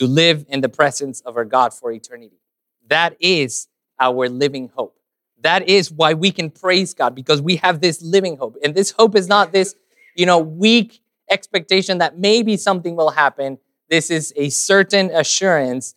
to 0.00 0.06
live 0.06 0.46
in 0.48 0.62
the 0.62 0.68
presence 0.70 1.20
of 1.26 1.36
our 1.36 1.44
God 1.44 1.74
for 1.74 1.92
eternity. 1.92 2.40
That 2.88 3.14
is 3.20 3.68
our 3.98 4.30
living 4.30 4.70
hope. 4.74 4.98
That 5.42 5.68
is 5.68 5.92
why 5.92 6.14
we 6.14 6.30
can 6.30 6.48
praise 6.48 6.94
God 6.94 7.14
because 7.14 7.42
we 7.42 7.56
have 7.56 7.82
this 7.82 8.00
living 8.00 8.38
hope. 8.38 8.56
And 8.64 8.74
this 8.74 8.92
hope 8.92 9.14
is 9.14 9.28
not 9.28 9.52
this, 9.52 9.74
you 10.16 10.24
know, 10.24 10.38
weak 10.38 11.02
expectation 11.28 11.98
that 11.98 12.18
maybe 12.18 12.56
something 12.56 12.96
will 12.96 13.10
happen. 13.10 13.58
This 13.90 14.10
is 14.10 14.32
a 14.36 14.48
certain 14.48 15.10
assurance 15.10 15.94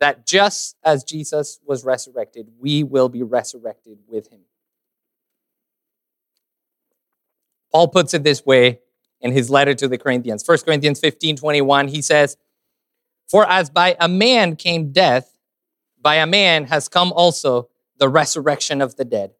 that 0.00 0.26
just 0.26 0.74
as 0.82 1.04
Jesus 1.04 1.60
was 1.64 1.84
resurrected, 1.84 2.48
we 2.58 2.82
will 2.82 3.08
be 3.08 3.22
resurrected 3.22 3.98
with 4.08 4.32
him. 4.32 4.40
Paul 7.70 7.86
puts 7.86 8.14
it 8.14 8.24
this 8.24 8.44
way 8.44 8.80
in 9.20 9.30
his 9.30 9.48
letter 9.48 9.74
to 9.74 9.86
the 9.86 9.96
Corinthians. 9.96 10.42
1 10.44 10.58
Corinthians 10.58 10.98
15 10.98 11.36
21, 11.36 11.86
he 11.86 12.02
says, 12.02 12.36
For 13.28 13.48
as 13.48 13.70
by 13.70 13.96
a 14.00 14.08
man 14.08 14.56
came 14.56 14.92
death, 14.92 15.34
by 16.00 16.16
a 16.16 16.26
man 16.26 16.64
has 16.66 16.88
come 16.88 17.12
also 17.12 17.68
the 17.98 18.08
resurrection 18.08 18.82
of 18.82 18.96
the 18.96 19.04
dead. 19.04 19.32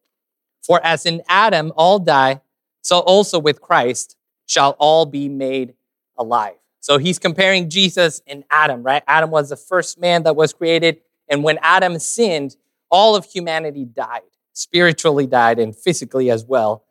For 0.62 0.80
as 0.84 1.04
in 1.04 1.22
Adam 1.28 1.72
all 1.76 1.98
die, 1.98 2.40
so 2.80 3.00
also 3.00 3.38
with 3.38 3.60
Christ 3.60 4.16
shall 4.46 4.76
all 4.78 5.06
be 5.06 5.28
made 5.28 5.74
alive. 6.16 6.54
So 6.80 6.98
he's 6.98 7.18
comparing 7.18 7.70
Jesus 7.70 8.20
and 8.26 8.44
Adam, 8.50 8.82
right? 8.82 9.02
Adam 9.06 9.30
was 9.30 9.48
the 9.48 9.56
first 9.56 9.98
man 9.98 10.22
that 10.24 10.36
was 10.36 10.52
created. 10.52 11.00
And 11.28 11.42
when 11.42 11.58
Adam 11.62 11.98
sinned, 11.98 12.56
all 12.90 13.16
of 13.16 13.24
humanity 13.24 13.84
died, 13.84 14.20
spiritually 14.52 15.26
died, 15.26 15.58
and 15.58 15.74
physically 15.74 16.30
as 16.30 16.44
well. 16.44 16.84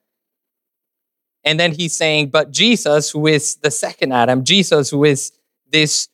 And 1.43 1.59
then 1.59 1.73
he's 1.73 1.93
saying, 1.93 2.29
but 2.29 2.51
Jesus, 2.51 3.11
who 3.11 3.27
is 3.27 3.57
the 3.57 3.69
second 3.69 4.13
Adam, 4.13 4.43
Jesus, 4.43 4.89
who 4.89 5.03
is 5.03 5.31
this, 5.71 6.07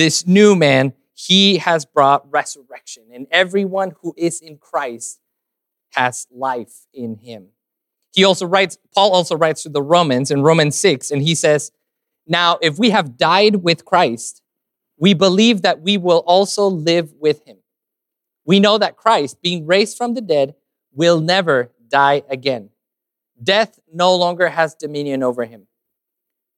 this 0.00 0.26
new 0.26 0.56
man, 0.56 0.94
he 1.12 1.58
has 1.58 1.84
brought 1.84 2.24
resurrection. 2.32 3.02
And 3.12 3.26
everyone 3.30 3.92
who 4.00 4.14
is 4.16 4.40
in 4.40 4.56
Christ 4.56 5.20
has 5.90 6.26
life 6.30 6.86
in 6.94 7.16
him. 7.16 7.48
He 8.14 8.24
also 8.24 8.46
writes, 8.46 8.78
Paul 8.94 9.12
also 9.12 9.36
writes 9.36 9.62
to 9.64 9.68
the 9.68 9.82
Romans 9.82 10.30
in 10.30 10.40
Romans 10.40 10.76
6, 10.78 11.10
and 11.10 11.20
he 11.20 11.34
says, 11.34 11.70
Now, 12.26 12.58
if 12.62 12.78
we 12.78 12.90
have 12.90 13.18
died 13.18 13.56
with 13.56 13.84
Christ, 13.84 14.40
we 14.96 15.12
believe 15.12 15.60
that 15.62 15.82
we 15.82 15.98
will 15.98 16.24
also 16.26 16.66
live 16.66 17.12
with 17.20 17.44
him. 17.46 17.58
We 18.46 18.58
know 18.58 18.78
that 18.78 18.96
Christ, 18.96 19.42
being 19.42 19.66
raised 19.66 19.98
from 19.98 20.14
the 20.14 20.22
dead, 20.22 20.54
will 20.92 21.20
never 21.20 21.72
die 21.88 22.22
again. 22.30 22.70
Death 23.40 23.78
no 23.92 24.16
longer 24.16 24.48
has 24.48 24.74
dominion 24.74 25.22
over 25.22 25.44
him. 25.44 25.66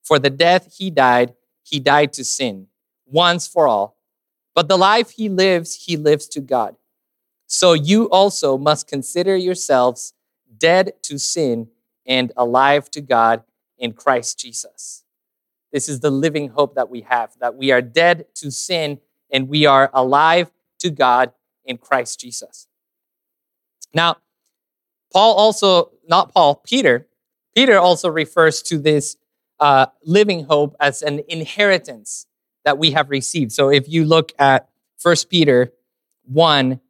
For 0.05 0.21
the 0.21 0.31
death 0.31 0.77
he 0.79 0.91
died, 0.91 1.35
he 1.65 1.81
died 1.81 2.13
to 2.15 2.25
sin, 2.25 2.69
once 3.12 3.47
for 3.47 3.69
all. 3.69 3.97
But 4.54 4.69
the 4.69 4.76
life 4.76 5.11
he 5.11 5.28
lives, 5.28 5.85
he 5.87 5.97
lives 5.97 6.26
to 6.28 6.40
God. 6.40 6.76
So 7.47 7.75
you 7.75 8.09
also 8.11 8.59
must 8.59 8.88
consider 8.88 9.37
yourselves 9.37 10.14
dead 10.59 10.92
to 11.02 11.19
sin 11.19 11.69
and 12.07 12.33
alive 12.37 12.90
to 12.90 13.00
God 13.00 13.45
in 13.78 13.92
Christ 13.92 14.38
Jesus. 14.38 15.04
This 15.73 15.88
is 15.88 16.00
the 16.00 16.11
living 16.11 16.49
hope 16.49 16.75
that 16.75 16.90
we 16.90 17.02
have 17.02 17.33
that 17.40 17.54
we 17.54 17.71
are 17.71 17.83
dead 17.83 18.26
to 18.37 18.50
sin 18.50 19.00
and 19.31 19.49
we 19.49 19.64
are 19.66 19.90
alive 19.95 20.50
to 20.81 20.90
God 20.90 21.33
in 21.64 21.78
Christ 21.78 22.21
Jesus. 22.21 22.66
Now, 23.95 24.16
Paul 25.12 25.35
also, 25.35 25.92
not 26.09 26.33
Paul, 26.33 26.57
Peter, 26.57 27.07
Peter 27.54 27.78
also 27.78 28.09
refers 28.09 28.62
to 28.62 28.78
this 28.78 29.16
uh, 29.61 29.87
living 30.04 30.45
hope 30.45 30.75
as 30.81 31.02
an 31.02 31.21
inheritance 31.28 32.26
that 32.64 32.78
we 32.78 32.92
have 32.92 33.11
received. 33.11 33.52
So 33.52 33.71
if 33.71 33.88
you 33.88 34.04
look 34.04 34.33
at 34.38 34.69
1 35.02 35.16
Peter 35.28 35.73
1, 36.25 36.81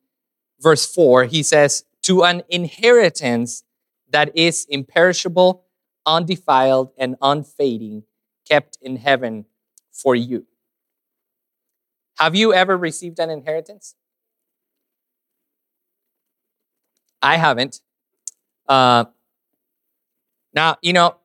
verse 0.61 0.93
4, 0.93 1.25
he 1.25 1.43
says, 1.43 1.85
To 2.03 2.25
an 2.25 2.43
inheritance 2.49 3.65
that 4.11 4.37
is 4.37 4.67
imperishable, 4.69 5.65
undefiled, 6.05 6.91
and 6.99 7.17
unfading, 7.23 8.05
kept 8.49 8.79
in 8.83 8.97
heaven 8.97 9.47
for 9.93 10.15
you. 10.15 10.47
Have 12.19 12.35
you 12.35 12.53
ever 12.53 12.77
received 12.77 13.19
an 13.19 13.31
inheritance? 13.31 13.95
I 17.23 17.37
haven't. 17.37 17.81
Uh, 18.69 19.07
now, 20.55 20.77
you 20.83 20.93
know, 20.93 21.17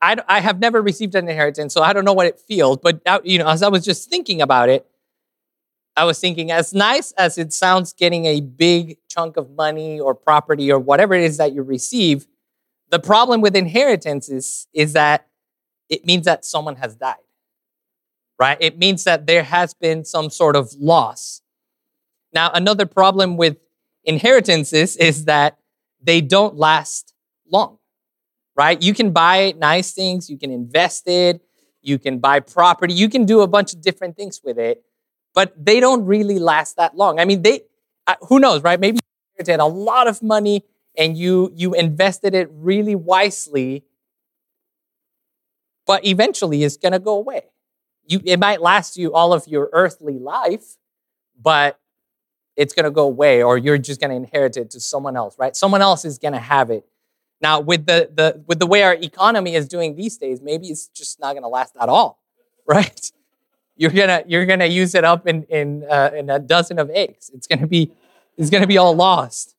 I, 0.00 0.16
I, 0.28 0.40
have 0.40 0.60
never 0.60 0.80
received 0.80 1.16
an 1.16 1.28
inheritance, 1.28 1.74
so 1.74 1.82
I 1.82 1.92
don't 1.92 2.04
know 2.04 2.12
what 2.12 2.26
it 2.26 2.38
feels. 2.38 2.78
But, 2.78 3.02
you 3.24 3.38
know, 3.38 3.48
as 3.48 3.62
I 3.62 3.68
was 3.68 3.84
just 3.84 4.08
thinking 4.08 4.40
about 4.40 4.68
it, 4.68 4.86
I 5.96 6.04
was 6.04 6.18
thinking, 6.18 6.50
as 6.50 6.72
nice 6.72 7.12
as 7.12 7.36
it 7.36 7.52
sounds 7.52 7.92
getting 7.92 8.24
a 8.26 8.40
big 8.40 8.98
chunk 9.08 9.36
of 9.36 9.50
money 9.50 10.00
or 10.00 10.14
property 10.14 10.72
or 10.72 10.78
whatever 10.78 11.14
it 11.14 11.24
is 11.24 11.36
that 11.36 11.52
you 11.52 11.62
receive, 11.62 12.26
the 12.90 12.98
problem 12.98 13.40
with 13.40 13.56
inheritance 13.56 14.28
is, 14.28 14.68
is 14.72 14.92
that 14.92 15.26
it 15.88 16.06
means 16.06 16.24
that 16.24 16.44
someone 16.44 16.76
has 16.76 16.94
died, 16.94 17.16
right? 18.38 18.56
It 18.60 18.78
means 18.78 19.04
that 19.04 19.26
there 19.26 19.42
has 19.42 19.74
been 19.74 20.04
some 20.04 20.30
sort 20.30 20.56
of 20.56 20.72
loss. 20.78 21.42
Now, 22.32 22.50
another 22.54 22.86
problem 22.86 23.36
with 23.36 23.58
inheritances 24.04 24.96
is 24.96 25.26
that 25.26 25.58
they 26.00 26.20
don't 26.20 26.56
last 26.56 27.12
long, 27.50 27.78
right? 28.56 28.80
You 28.80 28.94
can 28.94 29.12
buy 29.12 29.54
nice 29.56 29.92
things, 29.92 30.28
you 30.28 30.38
can 30.38 30.50
invest 30.50 31.08
it, 31.08 31.40
you 31.80 31.98
can 31.98 32.18
buy 32.18 32.40
property, 32.40 32.94
you 32.94 33.08
can 33.08 33.24
do 33.24 33.40
a 33.40 33.46
bunch 33.46 33.72
of 33.74 33.80
different 33.80 34.16
things 34.16 34.40
with 34.44 34.58
it, 34.58 34.84
but 35.34 35.52
they 35.56 35.80
don't 35.80 36.04
really 36.04 36.38
last 36.38 36.76
that 36.76 36.96
long. 36.96 37.18
I 37.18 37.24
mean, 37.24 37.42
they, 37.42 37.62
uh, 38.06 38.16
who 38.28 38.38
knows, 38.38 38.62
right? 38.62 38.78
Maybe 38.78 38.98
you 39.38 39.44
had 39.46 39.60
a 39.60 39.66
lot 39.66 40.06
of 40.06 40.22
money 40.22 40.64
and 40.96 41.16
you 41.16 41.50
you 41.54 41.72
invested 41.72 42.34
it 42.34 42.50
really 42.52 42.94
wisely, 42.94 43.84
but 45.86 46.04
eventually 46.06 46.62
it's 46.64 46.76
gonna 46.76 46.98
go 46.98 47.14
away. 47.14 47.42
You, 48.06 48.20
it 48.24 48.38
might 48.38 48.60
last 48.60 48.96
you 48.96 49.14
all 49.14 49.32
of 49.32 49.46
your 49.48 49.70
earthly 49.72 50.18
life, 50.18 50.76
but 51.40 51.78
it's 52.56 52.74
going 52.74 52.84
to 52.84 52.90
go 52.90 53.04
away 53.04 53.42
or 53.42 53.56
you're 53.56 53.78
just 53.78 54.00
going 54.00 54.10
to 54.10 54.16
inherit 54.16 54.56
it 54.56 54.70
to 54.70 54.80
someone 54.80 55.16
else, 55.16 55.36
right? 55.38 55.56
Someone 55.56 55.82
else 55.82 56.04
is 56.04 56.18
going 56.18 56.34
to 56.34 56.38
have 56.40 56.70
it. 56.70 56.84
Now, 57.42 57.58
with 57.60 57.86
the, 57.86 58.08
the, 58.14 58.42
with 58.46 58.60
the 58.60 58.66
way 58.66 58.84
our 58.84 58.94
economy 58.94 59.56
is 59.56 59.66
doing 59.66 59.96
these 59.96 60.16
days, 60.16 60.40
maybe 60.40 60.68
it's 60.68 60.86
just 60.86 61.18
not 61.18 61.32
going 61.32 61.42
to 61.42 61.48
last 61.48 61.74
at 61.80 61.88
all, 61.88 62.22
right? 62.66 63.12
You're 63.76 63.90
gonna 63.90 64.22
you're 64.26 64.46
gonna 64.46 64.66
use 64.66 64.94
it 64.94 65.02
up 65.02 65.26
in 65.26 65.44
in 65.44 65.84
uh, 65.90 66.10
in 66.14 66.28
a 66.30 66.38
dozen 66.38 66.78
of 66.78 66.90
eggs. 66.90 67.30
It's 67.34 67.46
gonna 67.46 67.66
be 67.66 67.90
it's 68.36 68.50
gonna 68.50 68.66
be 68.66 68.76
all 68.76 68.94
lost. 68.94 69.56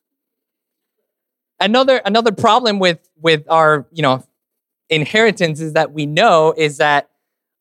Another 1.59 1.99
another 2.05 2.31
problem 2.31 2.77
with 2.79 2.99
with 3.19 3.43
our 3.49 3.87
you 3.91 4.03
know 4.03 4.23
inheritance 4.89 5.59
is 5.59 5.73
that 5.73 5.91
we 5.91 6.05
know 6.05 6.53
is 6.55 6.77
that 6.77 7.09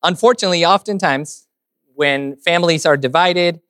unfortunately 0.03 0.65
oftentimes 0.65 1.49
when 1.95 2.37
families 2.37 2.85
are 2.85 2.97
divided 2.97 3.61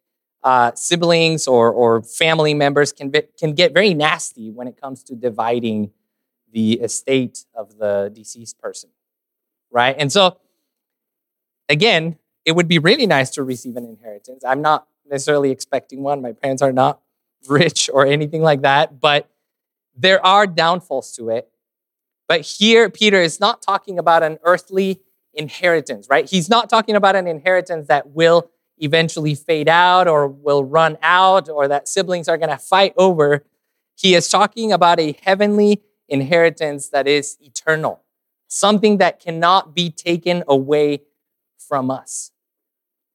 uh, 0.42 0.72
siblings 0.74 1.46
or, 1.46 1.70
or 1.70 2.02
family 2.02 2.52
members 2.52 2.92
can, 2.92 3.10
be, 3.10 3.22
can 3.38 3.52
get 3.52 3.72
very 3.72 3.94
nasty 3.94 4.50
when 4.50 4.66
it 4.66 4.80
comes 4.80 5.04
to 5.04 5.14
dividing 5.14 5.90
the 6.52 6.74
estate 6.74 7.44
of 7.54 7.78
the 7.78 8.10
deceased 8.14 8.58
person, 8.58 8.90
right? 9.70 9.96
And 9.98 10.12
so, 10.12 10.38
again, 11.68 12.18
it 12.44 12.52
would 12.52 12.68
be 12.68 12.78
really 12.78 13.06
nice 13.06 13.30
to 13.30 13.42
receive 13.42 13.76
an 13.76 13.84
inheritance. 13.84 14.44
I'm 14.44 14.62
not 14.62 14.86
necessarily 15.08 15.50
expecting 15.50 16.02
one. 16.02 16.22
My 16.22 16.32
parents 16.32 16.62
are 16.62 16.72
not 16.72 17.00
rich 17.48 17.90
or 17.92 18.06
anything 18.06 18.42
like 18.42 18.62
that, 18.62 19.00
but 19.00 19.28
there 19.96 20.24
are 20.24 20.46
downfalls 20.46 21.14
to 21.16 21.30
it. 21.30 21.48
But 22.28 22.42
here, 22.42 22.88
Peter 22.88 23.20
is 23.20 23.40
not 23.40 23.62
talking 23.62 23.98
about 23.98 24.22
an 24.22 24.38
earthly 24.44 25.00
inheritance, 25.34 26.06
right? 26.08 26.28
He's 26.28 26.48
not 26.48 26.70
talking 26.70 26.96
about 26.96 27.16
an 27.16 27.26
inheritance 27.26 27.88
that 27.88 28.10
will 28.10 28.50
eventually 28.78 29.34
fade 29.34 29.68
out 29.68 30.08
or 30.08 30.26
will 30.26 30.64
run 30.64 30.98
out 31.02 31.48
or 31.48 31.68
that 31.68 31.88
siblings 31.88 32.28
are 32.28 32.38
going 32.38 32.50
to 32.50 32.58
fight 32.58 32.94
over. 32.96 33.44
He 33.96 34.14
is 34.14 34.28
talking 34.28 34.72
about 34.72 34.98
a 34.98 35.16
heavenly 35.22 35.82
inheritance 36.12 36.90
that 36.90 37.08
is 37.08 37.36
eternal, 37.40 38.02
something 38.46 38.98
that 38.98 39.18
cannot 39.18 39.74
be 39.74 39.90
taken 39.90 40.44
away 40.46 41.02
from 41.58 41.90
us. 41.90 42.30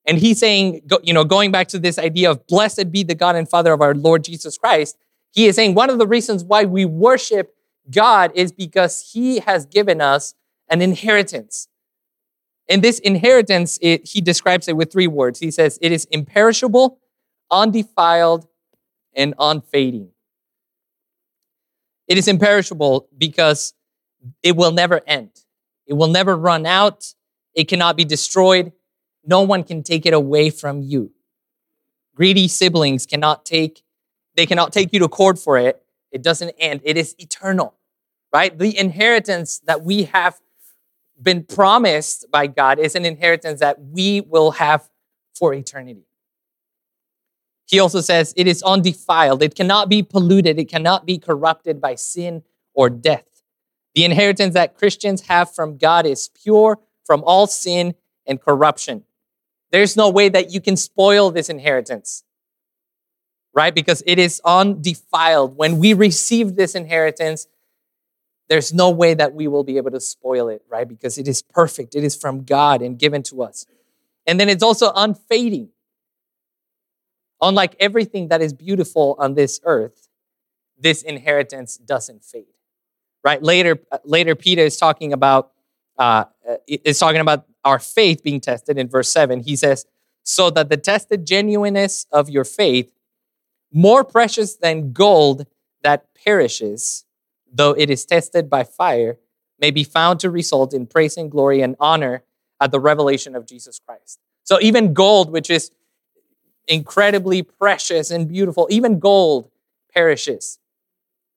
And 0.05 0.17
he's 0.17 0.39
saying, 0.39 0.81
you 1.03 1.13
know, 1.13 1.23
going 1.23 1.51
back 1.51 1.67
to 1.69 1.79
this 1.79 1.99
idea 1.99 2.31
of 2.31 2.47
blessed 2.47 2.91
be 2.91 3.03
the 3.03 3.15
God 3.15 3.35
and 3.35 3.47
Father 3.47 3.73
of 3.73 3.81
our 3.81 3.93
Lord 3.93 4.23
Jesus 4.23 4.57
Christ, 4.57 4.97
he 5.33 5.45
is 5.45 5.55
saying 5.55 5.75
one 5.75 5.89
of 5.89 5.99
the 5.99 6.07
reasons 6.07 6.43
why 6.43 6.63
we 6.63 6.85
worship 6.85 7.53
God 7.91 8.31
is 8.33 8.51
because 8.51 9.11
he 9.13 9.39
has 9.39 9.65
given 9.65 10.01
us 10.01 10.33
an 10.69 10.81
inheritance. 10.81 11.67
And 12.69 12.81
this 12.81 12.99
inheritance, 12.99 13.77
it, 13.81 14.07
he 14.07 14.21
describes 14.21 14.67
it 14.67 14.75
with 14.75 14.91
three 14.91 15.07
words. 15.07 15.39
He 15.39 15.51
says, 15.51 15.77
it 15.81 15.91
is 15.91 16.05
imperishable, 16.05 16.99
undefiled, 17.51 18.47
and 19.13 19.33
unfading. 19.39 20.09
It 22.07 22.17
is 22.17 22.27
imperishable 22.27 23.07
because 23.17 23.73
it 24.41 24.55
will 24.55 24.71
never 24.71 25.01
end. 25.05 25.31
It 25.85 25.93
will 25.93 26.07
never 26.07 26.35
run 26.35 26.65
out. 26.65 27.13
It 27.53 27.65
cannot 27.67 27.97
be 27.97 28.05
destroyed. 28.05 28.71
No 29.25 29.41
one 29.41 29.63
can 29.63 29.83
take 29.83 30.05
it 30.05 30.13
away 30.13 30.49
from 30.49 30.81
you. 30.81 31.11
Greedy 32.15 32.47
siblings 32.47 33.05
cannot 33.05 33.45
take, 33.45 33.83
they 34.35 34.45
cannot 34.45 34.73
take 34.73 34.91
you 34.93 34.99
to 34.99 35.07
court 35.07 35.37
for 35.37 35.57
it. 35.57 35.83
It 36.11 36.23
doesn't 36.23 36.55
end. 36.57 36.81
It 36.83 36.97
is 36.97 37.15
eternal, 37.19 37.75
right? 38.33 38.57
The 38.57 38.77
inheritance 38.77 39.59
that 39.65 39.83
we 39.83 40.05
have 40.05 40.39
been 41.21 41.43
promised 41.43 42.25
by 42.31 42.47
God 42.47 42.79
is 42.79 42.95
an 42.95 43.05
inheritance 43.05 43.59
that 43.59 43.79
we 43.79 44.21
will 44.21 44.51
have 44.51 44.89
for 45.37 45.53
eternity. 45.53 46.06
He 47.67 47.79
also 47.79 47.99
says 47.99 48.33
it 48.37 48.47
is 48.47 48.63
undefiled. 48.63 49.43
It 49.43 49.53
cannot 49.53 49.89
be 49.89 50.01
polluted. 50.01 50.57
It 50.57 50.69
cannot 50.69 51.05
be 51.05 51.17
corrupted 51.17 51.81
by 51.81 51.95
sin 51.95 52.43
or 52.73 52.89
death. 52.89 53.25
The 53.93 54.05
inheritance 54.05 54.53
that 54.53 54.75
Christians 54.75 55.27
have 55.27 55.53
from 55.53 55.77
God 55.77 56.05
is 56.05 56.29
pure 56.29 56.79
from 57.05 57.23
all 57.25 57.45
sin 57.45 57.95
and 58.25 58.39
corruption. 58.41 59.03
There's 59.71 59.97
no 59.97 60.09
way 60.09 60.29
that 60.29 60.51
you 60.51 60.61
can 60.61 60.77
spoil 60.77 61.29
this 61.29 61.49
inheritance, 61.49 62.23
right? 63.53 63.75
Because 63.75 64.01
it 64.05 64.17
is 64.17 64.41
undefiled. 64.45 65.57
When 65.57 65.77
we 65.77 65.93
receive 65.93 66.55
this 66.55 66.73
inheritance, 66.73 67.47
there's 68.47 68.73
no 68.73 68.89
way 68.89 69.13
that 69.13 69.33
we 69.33 69.47
will 69.49 69.65
be 69.65 69.75
able 69.75 69.91
to 69.91 69.99
spoil 69.99 70.47
it, 70.47 70.63
right? 70.69 70.87
Because 70.87 71.17
it 71.17 71.27
is 71.27 71.41
perfect, 71.41 71.95
it 71.95 72.03
is 72.05 72.15
from 72.15 72.45
God 72.45 72.81
and 72.81 72.97
given 72.97 73.23
to 73.23 73.43
us. 73.43 73.65
And 74.25 74.39
then 74.39 74.47
it's 74.47 74.63
also 74.63 74.91
unfading. 74.95 75.69
Unlike 77.41 77.75
everything 77.79 78.29
that 78.29 78.41
is 78.41 78.53
beautiful 78.53 79.15
on 79.19 79.35
this 79.35 79.59
earth, 79.63 80.09
this 80.77 81.01
inheritance 81.01 81.77
doesn't 81.77 82.23
fade, 82.23 82.45
right? 83.23 83.41
Later, 83.41 83.79
later 84.03 84.35
Peter 84.35 84.63
is 84.63 84.77
talking 84.77 85.13
about 85.13 85.51
uh, 85.97 86.25
is 86.67 86.99
talking 86.99 87.21
about 87.21 87.45
our 87.65 87.79
faith 87.79 88.23
being 88.23 88.39
tested 88.39 88.77
in 88.77 88.87
verse 88.87 89.09
seven. 89.09 89.39
He 89.39 89.55
says, 89.55 89.85
"So 90.23 90.49
that 90.51 90.69
the 90.69 90.77
tested 90.77 91.25
genuineness 91.25 92.05
of 92.11 92.29
your 92.29 92.43
faith, 92.43 92.93
more 93.71 94.03
precious 94.03 94.55
than 94.55 94.93
gold 94.93 95.47
that 95.81 96.13
perishes." 96.13 97.05
though 97.51 97.71
it 97.71 97.89
is 97.89 98.05
tested 98.05 98.49
by 98.49 98.63
fire, 98.63 99.17
may 99.59 99.71
be 99.71 99.83
found 99.83 100.19
to 100.19 100.29
result 100.29 100.73
in 100.73 100.85
praise 100.85 101.17
and 101.17 101.31
glory 101.31 101.61
and 101.61 101.75
honor 101.79 102.23
at 102.61 102.71
the 102.71 102.79
revelation 102.79 103.35
of 103.35 103.45
Jesus 103.45 103.79
Christ. 103.79 104.19
So 104.43 104.59
even 104.61 104.93
gold, 104.93 105.31
which 105.31 105.49
is 105.49 105.71
incredibly 106.67 107.41
precious 107.43 108.11
and 108.11 108.27
beautiful, 108.27 108.67
even 108.69 108.99
gold 108.99 109.49
perishes. 109.93 110.59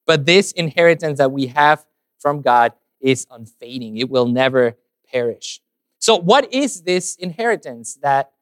But 0.06 0.26
this 0.26 0.52
inheritance 0.52 1.18
that 1.18 1.32
we 1.32 1.46
have 1.48 1.84
from 2.18 2.42
God 2.42 2.72
is 3.00 3.26
unfading, 3.30 3.96
it 3.96 4.10
will 4.10 4.26
never 4.26 4.76
perish. 5.10 5.60
So, 5.98 6.16
what 6.16 6.52
is 6.52 6.82
this 6.82 7.16
inheritance 7.16 7.98
that 8.02 8.32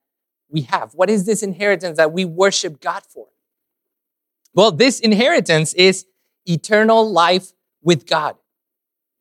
we 0.49 0.63
have? 0.63 0.95
What 0.95 1.11
is 1.11 1.27
this 1.27 1.43
inheritance 1.43 1.97
that 1.97 2.13
we 2.13 2.25
worship 2.25 2.81
God 2.81 3.03
for? 3.05 3.27
Well, 4.55 4.73
this 4.73 5.01
inheritance 5.01 5.75
is 5.75 6.07
eternal 6.47 7.11
life 7.11 7.53
with 7.83 8.07
God, 8.07 8.37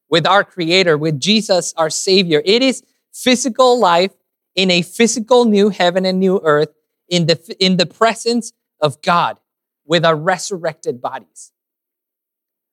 with 0.09 0.25
our 0.25 0.43
Creator, 0.43 0.97
with 0.97 1.19
Jesus, 1.19 1.73
our 1.77 1.89
Savior. 1.89 2.41
It 2.45 2.63
is 2.63 2.83
physical 3.13 3.79
life 3.79 4.13
in 4.55 4.71
a 4.71 4.81
physical 4.81 5.45
new 5.45 5.69
heaven 5.69 6.05
and 6.05 6.19
new 6.19 6.39
earth 6.43 6.69
in 7.09 7.27
the, 7.27 7.55
in 7.59 7.77
the 7.77 7.85
presence 7.85 8.53
of 8.79 9.01
God 9.01 9.39
with 9.85 10.05
our 10.05 10.15
resurrected 10.15 11.01
bodies. 11.01 11.51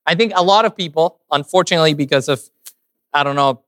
I 0.05 0.15
think 0.15 0.33
a 0.35 0.43
lot 0.43 0.65
of 0.65 0.75
people, 0.75 1.19
unfortunately, 1.31 1.93
because 1.93 2.29
of, 2.29 2.41
I 3.13 3.23
don't 3.23 3.35
know, 3.35 3.63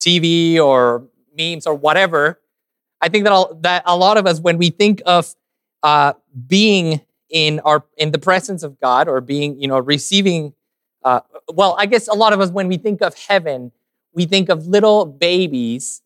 TV 0.00 0.58
or 0.58 1.06
memes 1.36 1.66
or 1.66 1.74
whatever, 1.74 2.40
I 3.00 3.08
think 3.08 3.24
that, 3.24 3.62
that 3.62 3.82
a 3.86 3.96
lot 3.96 4.16
of 4.16 4.26
us, 4.26 4.40
when 4.40 4.58
we 4.58 4.70
think 4.70 5.00
of 5.06 5.34
uh, 5.82 6.14
being 6.46 7.00
in 7.30 7.60
our 7.60 7.84
in 7.96 8.12
the 8.12 8.18
presence 8.18 8.62
of 8.62 8.78
God 8.80 9.08
or 9.08 9.20
being, 9.20 9.58
you 9.58 9.68
know, 9.68 9.78
receiving 9.78 10.54
uh, 11.04 11.20
well, 11.52 11.76
I 11.78 11.86
guess 11.86 12.08
a 12.08 12.14
lot 12.14 12.32
of 12.32 12.40
us, 12.40 12.50
when 12.50 12.68
we 12.68 12.78
think 12.78 13.02
of 13.02 13.14
heaven, 13.14 13.72
we 14.12 14.24
think 14.24 14.48
of 14.48 14.66
little 14.66 15.04
babies 15.04 16.02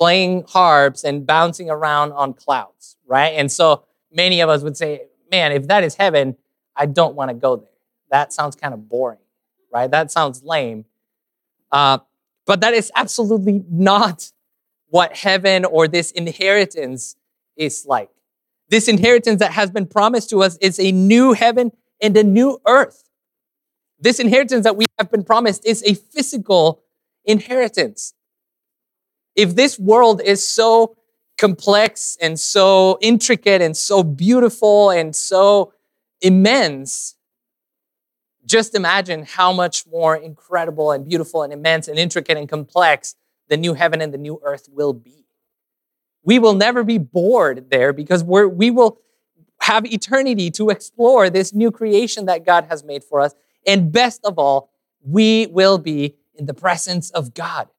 playing 0.00 0.44
harps 0.48 1.04
and 1.04 1.26
bouncing 1.26 1.68
around 1.68 2.12
on 2.12 2.32
clouds, 2.32 2.96
right? 3.06 3.34
And 3.34 3.52
so 3.52 3.84
many 4.10 4.40
of 4.40 4.48
us 4.48 4.62
would 4.62 4.76
say, 4.76 5.02
man, 5.30 5.52
if 5.52 5.68
that 5.68 5.84
is 5.84 5.94
heaven, 5.94 6.36
I 6.74 6.86
don't 6.86 7.14
want 7.14 7.28
to 7.28 7.34
go 7.34 7.56
there. 7.56 7.68
That 8.10 8.32
sounds 8.32 8.56
kind 8.56 8.72
of 8.72 8.88
boring, 8.88 9.18
right? 9.70 9.90
That 9.90 10.10
sounds 10.10 10.42
lame. 10.42 10.86
Uh, 11.70 11.98
but 12.46 12.62
that 12.62 12.72
is 12.72 12.90
absolutely 12.96 13.62
not 13.70 14.32
what 14.88 15.14
heaven 15.14 15.66
or 15.66 15.86
this 15.86 16.10
inheritance 16.12 17.14
is 17.56 17.84
like. 17.84 18.10
This 18.70 18.88
inheritance 18.88 19.40
that 19.40 19.52
has 19.52 19.70
been 19.70 19.86
promised 19.86 20.30
to 20.30 20.42
us 20.42 20.56
is 20.58 20.80
a 20.80 20.92
new 20.92 21.34
heaven 21.34 21.72
and 22.00 22.16
a 22.16 22.24
new 22.24 22.58
earth. 22.66 23.04
This 24.00 24.18
inheritance 24.18 24.64
that 24.64 24.76
we 24.76 24.86
have 24.98 25.10
been 25.10 25.24
promised 25.24 25.66
is 25.66 25.82
a 25.84 25.92
physical 25.92 26.82
inheritance. 27.24 28.14
If 29.40 29.56
this 29.56 29.78
world 29.78 30.20
is 30.20 30.46
so 30.46 30.98
complex 31.38 32.18
and 32.20 32.38
so 32.38 32.98
intricate 33.00 33.62
and 33.62 33.74
so 33.74 34.02
beautiful 34.02 34.90
and 34.90 35.16
so 35.16 35.72
immense, 36.20 37.16
just 38.44 38.74
imagine 38.74 39.24
how 39.24 39.50
much 39.50 39.86
more 39.86 40.14
incredible 40.14 40.92
and 40.92 41.08
beautiful 41.08 41.42
and 41.42 41.54
immense 41.54 41.88
and 41.88 41.98
intricate 41.98 42.36
and 42.36 42.50
complex 42.50 43.14
the 43.48 43.56
new 43.56 43.72
heaven 43.72 44.02
and 44.02 44.12
the 44.12 44.18
new 44.18 44.38
earth 44.44 44.68
will 44.70 44.92
be. 44.92 45.24
We 46.22 46.38
will 46.38 46.52
never 46.52 46.84
be 46.84 46.98
bored 46.98 47.70
there 47.70 47.94
because 47.94 48.22
we're, 48.22 48.46
we 48.46 48.70
will 48.70 49.00
have 49.62 49.86
eternity 49.86 50.50
to 50.50 50.68
explore 50.68 51.30
this 51.30 51.54
new 51.54 51.70
creation 51.70 52.26
that 52.26 52.44
God 52.44 52.66
has 52.66 52.84
made 52.84 53.02
for 53.02 53.22
us. 53.22 53.34
And 53.66 53.90
best 53.90 54.20
of 54.22 54.38
all, 54.38 54.70
we 55.02 55.46
will 55.46 55.78
be 55.78 56.16
in 56.34 56.44
the 56.44 56.52
presence 56.52 57.08
of 57.12 57.32
God. 57.32 57.70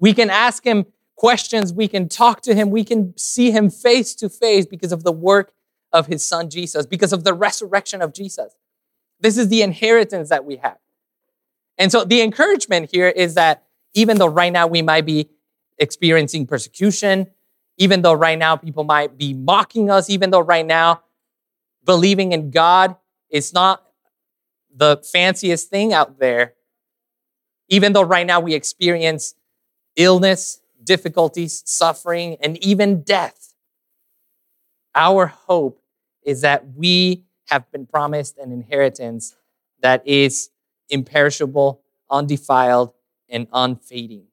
We 0.00 0.14
can 0.14 0.30
ask 0.30 0.64
Him 0.64 0.86
questions, 1.14 1.72
we 1.72 1.86
can 1.86 2.08
talk 2.08 2.40
to 2.42 2.54
Him, 2.54 2.70
we 2.70 2.82
can 2.82 3.16
see 3.16 3.50
Him 3.50 3.70
face 3.70 4.14
to 4.16 4.28
face 4.28 4.66
because 4.66 4.90
of 4.90 5.04
the 5.04 5.12
work 5.12 5.52
of 5.92 6.06
His 6.06 6.24
Son 6.24 6.50
Jesus, 6.50 6.86
because 6.86 7.12
of 7.12 7.24
the 7.24 7.34
resurrection 7.34 8.02
of 8.02 8.12
Jesus. 8.12 8.54
This 9.20 9.36
is 9.36 9.48
the 9.48 9.62
inheritance 9.62 10.30
that 10.30 10.44
we 10.44 10.56
have. 10.56 10.78
And 11.76 11.92
so 11.92 12.04
the 12.04 12.22
encouragement 12.22 12.90
here 12.90 13.08
is 13.08 13.34
that 13.34 13.64
even 13.94 14.18
though 14.18 14.26
right 14.26 14.52
now 14.52 14.66
we 14.66 14.82
might 14.82 15.04
be 15.04 15.28
experiencing 15.78 16.46
persecution, 16.46 17.26
even 17.76 18.02
though 18.02 18.12
right 18.12 18.38
now 18.38 18.56
people 18.56 18.84
might 18.84 19.16
be 19.16 19.34
mocking 19.34 19.90
us, 19.90 20.10
even 20.10 20.30
though 20.30 20.40
right 20.40 20.66
now 20.66 21.02
believing 21.84 22.32
in 22.32 22.50
God 22.50 22.96
is 23.30 23.52
not 23.52 23.82
the 24.74 25.02
fanciest 25.12 25.68
thing 25.68 25.92
out 25.92 26.18
there, 26.18 26.54
even 27.68 27.92
though 27.92 28.02
right 28.02 28.26
now 28.26 28.40
we 28.40 28.54
experience 28.54 29.34
illness, 30.00 30.60
difficulties, 30.82 31.62
suffering, 31.66 32.36
and 32.40 32.56
even 32.64 33.02
death. 33.02 33.54
Our 34.94 35.26
hope 35.26 35.80
is 36.22 36.40
that 36.40 36.74
we 36.74 37.24
have 37.48 37.70
been 37.70 37.86
promised 37.86 38.38
an 38.38 38.50
inheritance 38.50 39.36
that 39.82 40.06
is 40.06 40.50
imperishable, 40.88 41.82
undefiled, 42.10 42.92
and 43.28 43.46
unfading. 43.52 44.24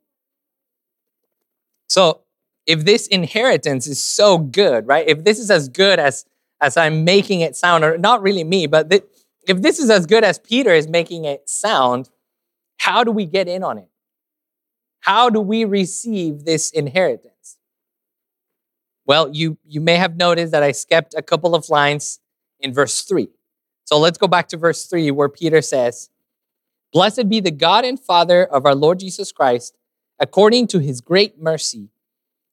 So, 1.87 2.21
if 2.65 2.85
this 2.85 3.07
inheritance 3.07 3.87
is 3.87 4.03
so 4.03 4.37
good, 4.37 4.87
right? 4.87 5.07
If 5.07 5.23
this 5.23 5.39
is 5.39 5.51
as 5.51 5.69
good 5.69 5.99
as 5.99 6.25
as 6.59 6.75
I'm 6.75 7.03
making 7.03 7.41
it 7.41 7.55
sound, 7.55 7.83
or 7.83 7.97
not 7.97 8.21
really 8.23 8.43
me, 8.43 8.65
but 8.67 8.89
th- 8.89 9.03
if 9.47 9.61
this 9.61 9.79
is 9.79 9.89
as 9.91 10.05
good 10.07 10.23
as 10.23 10.39
Peter 10.39 10.71
is 10.71 10.87
making 10.87 11.25
it 11.25 11.47
sound, 11.47 12.09
how 12.77 13.03
do 13.03 13.11
we 13.11 13.25
get 13.25 13.47
in 13.47 13.63
on 13.63 13.77
it? 13.77 13.89
How 15.07 15.29
do 15.29 15.39
we 15.39 15.63
receive 15.63 16.43
this 16.43 16.69
inheritance? 16.69 17.57
Well, 19.05 19.29
you, 19.33 19.57
you 19.65 19.79
may 19.79 19.95
have 19.95 20.17
noticed 20.17 20.51
that 20.51 20.63
I 20.63 20.73
skipped 20.73 21.13
a 21.15 21.21
couple 21.21 21.55
of 21.55 21.69
lines 21.69 22.19
in 22.59 22.73
verse 22.73 23.03
3. 23.03 23.29
So 23.85 23.97
let's 23.99 24.17
go 24.17 24.27
back 24.27 24.49
to 24.49 24.57
verse 24.57 24.85
3 24.85 25.11
where 25.11 25.29
Peter 25.29 25.61
says, 25.61 26.09
Blessed 26.91 27.29
be 27.29 27.39
the 27.39 27.51
God 27.51 27.85
and 27.85 27.97
Father 27.97 28.43
of 28.43 28.65
our 28.65 28.75
Lord 28.75 28.99
Jesus 28.99 29.31
Christ, 29.31 29.77
according 30.19 30.67
to 30.67 30.79
his 30.79 30.99
great 30.99 31.41
mercy. 31.41 31.87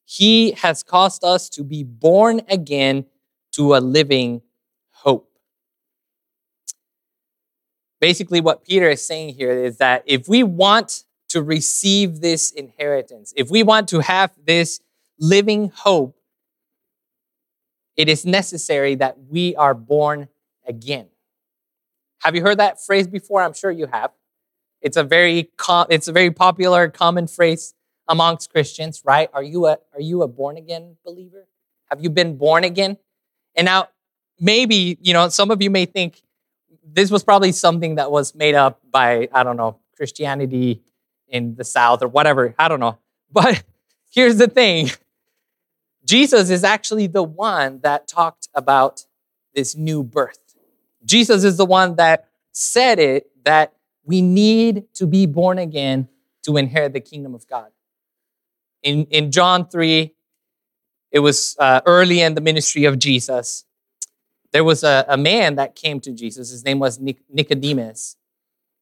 He 0.05 0.53
has 0.53 0.85
caused 0.85 1.25
us 1.25 1.49
to 1.51 1.65
be 1.65 1.83
born 1.83 2.43
again 2.49 3.07
to 3.55 3.75
a 3.75 3.79
living 3.79 4.43
hope. 4.91 5.29
Basically, 8.01 8.41
what 8.41 8.63
Peter 8.63 8.91
is 8.91 9.05
saying 9.05 9.35
here 9.35 9.51
is 9.51 9.79
that 9.79 10.05
if 10.07 10.29
we 10.29 10.45
want 10.45 11.03
to 11.35 11.43
receive 11.43 12.21
this 12.21 12.53
inheritance, 12.53 13.35
if 13.37 13.51
we 13.51 13.65
want 13.65 13.89
to 13.89 13.99
have 13.99 14.31
this 14.47 14.79
living 15.19 15.73
hope, 15.75 16.17
it 17.97 18.09
is 18.09 18.25
necessary 18.25 18.95
that 18.95 19.17
we 19.29 19.57
are 19.57 19.75
born 19.75 20.29
again. 20.65 21.09
Have 22.21 22.37
you 22.37 22.43
heard 22.43 22.59
that 22.59 22.81
phrase 22.81 23.09
before? 23.09 23.43
I'm 23.43 23.53
sure 23.53 23.73
you 23.73 23.87
have. 23.87 24.13
It's 24.81 24.97
a 24.97 25.03
very 25.03 25.51
com- 25.57 25.89
it's 25.91 26.07
a 26.07 26.13
very 26.13 26.31
popular 26.31 26.89
common 26.89 27.27
phrase 27.27 27.75
amongst 28.07 28.51
Christians, 28.51 29.03
right? 29.05 29.29
Are 29.35 29.43
you 29.43 29.67
a 29.67 29.79
are 29.93 30.01
you 30.01 30.23
a 30.23 30.29
born 30.29 30.57
again 30.57 30.99
believer? 31.05 31.49
Have 31.91 32.01
you 32.01 32.11
been 32.11 32.37
born 32.37 32.63
again? 32.63 32.97
And 33.57 33.65
now 33.65 33.89
maybe, 34.39 34.99
you 35.01 35.13
know, 35.13 35.29
some 35.31 35.51
of 35.51 35.61
you 35.61 35.71
may 35.71 35.85
think 35.85 36.23
this 36.87 37.11
was 37.11 37.25
probably 37.25 37.51
something 37.51 37.97
that 37.97 38.13
was 38.13 38.37
made 38.37 38.55
up 38.55 38.81
by 38.89 39.29
I 39.33 39.43
don't 39.43 39.57
know, 39.57 39.81
Christianity 39.97 40.85
in 41.29 41.57
the 41.57 41.65
south 41.65 42.03
or 42.03 42.09
whatever, 42.09 42.55
I 42.59 42.69
don't 42.69 42.81
know. 42.81 42.99
But 43.31 43.63
here's 44.11 44.37
the 44.37 44.49
thing. 44.49 44.91
Jesus 46.05 46.51
is 46.51 46.65
actually 46.65 47.07
the 47.07 47.23
one 47.23 47.81
that 47.83 48.07
talked 48.07 48.49
about 48.55 49.07
this 49.55 49.75
new 49.75 50.03
birth. 50.03 50.39
Jesus 51.05 51.45
is 51.45 51.57
the 51.57 51.65
one 51.67 51.97
that 51.97 52.29
said 52.53 52.99
it 52.99 53.31
that 53.45 53.75
we 54.05 54.21
need 54.21 54.85
to 54.95 55.07
be 55.07 55.27
born 55.27 55.59
again 55.59 56.09
to 56.45 56.57
inherit 56.57 56.93
the 56.93 57.01
kingdom 57.01 57.35
of 57.35 57.47
God. 57.49 57.71
In, 58.83 59.07
in 59.07 59.31
John 59.31 59.67
3, 59.67 60.15
it 61.11 61.21
was 61.21 61.57
uh, 61.59 61.81
early 61.87 62.21
in 62.21 62.35
the 62.35 62.41
ministry 62.41 62.85
of 62.85 62.99
Jesus. 62.99 63.65
There 64.53 64.65
was 64.65 64.85
a, 64.85 65.05
a 65.09 65.17
man 65.17 65.57
that 65.57 65.75
came 65.75 66.01
to 66.01 66.13
Jesus. 66.13 66.51
His 66.51 66.65
name 66.65 66.79
was 66.79 67.01
Nicodemus. 67.01 68.17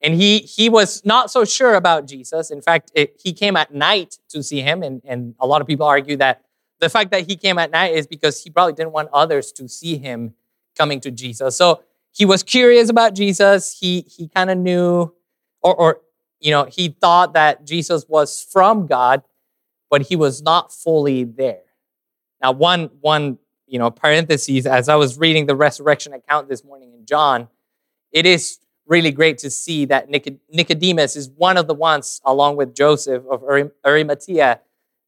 And 0.03 0.15
he, 0.15 0.39
he 0.39 0.69
was 0.69 1.05
not 1.05 1.31
so 1.31 1.45
sure 1.45 1.75
about 1.75 2.07
Jesus. 2.07 2.51
In 2.51 2.61
fact, 2.61 2.91
it, 2.95 3.21
he 3.23 3.33
came 3.33 3.57
at 3.57 3.73
night 3.73 4.19
to 4.31 4.43
see 4.43 4.61
him. 4.61 4.83
And, 4.83 5.01
and 5.05 5.35
a 5.39 5.47
lot 5.47 5.61
of 5.61 5.67
people 5.67 5.87
argue 5.87 6.17
that 6.17 6.43
the 6.81 6.89
fact 6.89 7.13
that 7.13 7.29
he 7.29 7.37
came 7.37 7.59
at 7.59 7.71
night 7.71 7.95
is 7.95 8.09
because 8.09 8.43
he 8.43 8.51
probably 8.51 8.73
didn't 8.73 8.93
want 8.93 9.09
others 9.13 9.53
to 9.53 9.69
see 9.69 9.99
him 9.99 10.35
coming 10.77 10.99
to 11.01 11.13
Jesus. 11.13 11.57
So 11.57 11.85
he 12.11 12.25
was 12.25 12.43
curious 12.43 12.91
about 12.91 13.15
Jesus. 13.15 13.79
He, 13.79 14.01
he 14.01 14.29
kind 14.29 14.51
of 14.51 14.59
knew, 14.59 15.15
or, 15.63 15.75
or, 15.75 16.01
you 16.41 16.51
know, 16.51 16.65
he 16.65 16.89
thought 16.89 17.35
that 17.35 17.65
Jesus 17.65 18.05
was 18.09 18.45
from 18.51 18.89
God, 18.89 19.23
but 19.89 20.03
he 20.03 20.17
was 20.17 20.43
not 20.43 20.73
fully 20.73 21.23
there. 21.23 21.63
Now, 22.43 22.51
one, 22.51 22.91
one, 23.01 23.39
you 23.69 23.79
know, 23.79 23.91
parentheses, 23.91 24.67
as 24.67 24.89
I 24.89 24.97
was 24.97 25.17
reading 25.17 25.47
the 25.47 25.55
resurrection 25.55 26.13
account 26.13 26.49
this 26.49 26.65
morning 26.65 26.93
in 26.93 27.07
John, 27.07 27.47
it 28.11 28.27
is 28.27 28.59
really 28.93 29.11
great 29.11 29.39
to 29.39 29.51
see 29.51 29.87
that 29.87 30.03
Nicodemus 30.59 31.17
is 31.17 31.31
one 31.31 31.57
of 31.57 31.67
the 31.67 31.75
ones, 31.75 32.21
along 32.25 32.57
with 32.57 32.75
Joseph 32.75 33.23
of 33.31 33.43
Arimathea, 33.85 34.61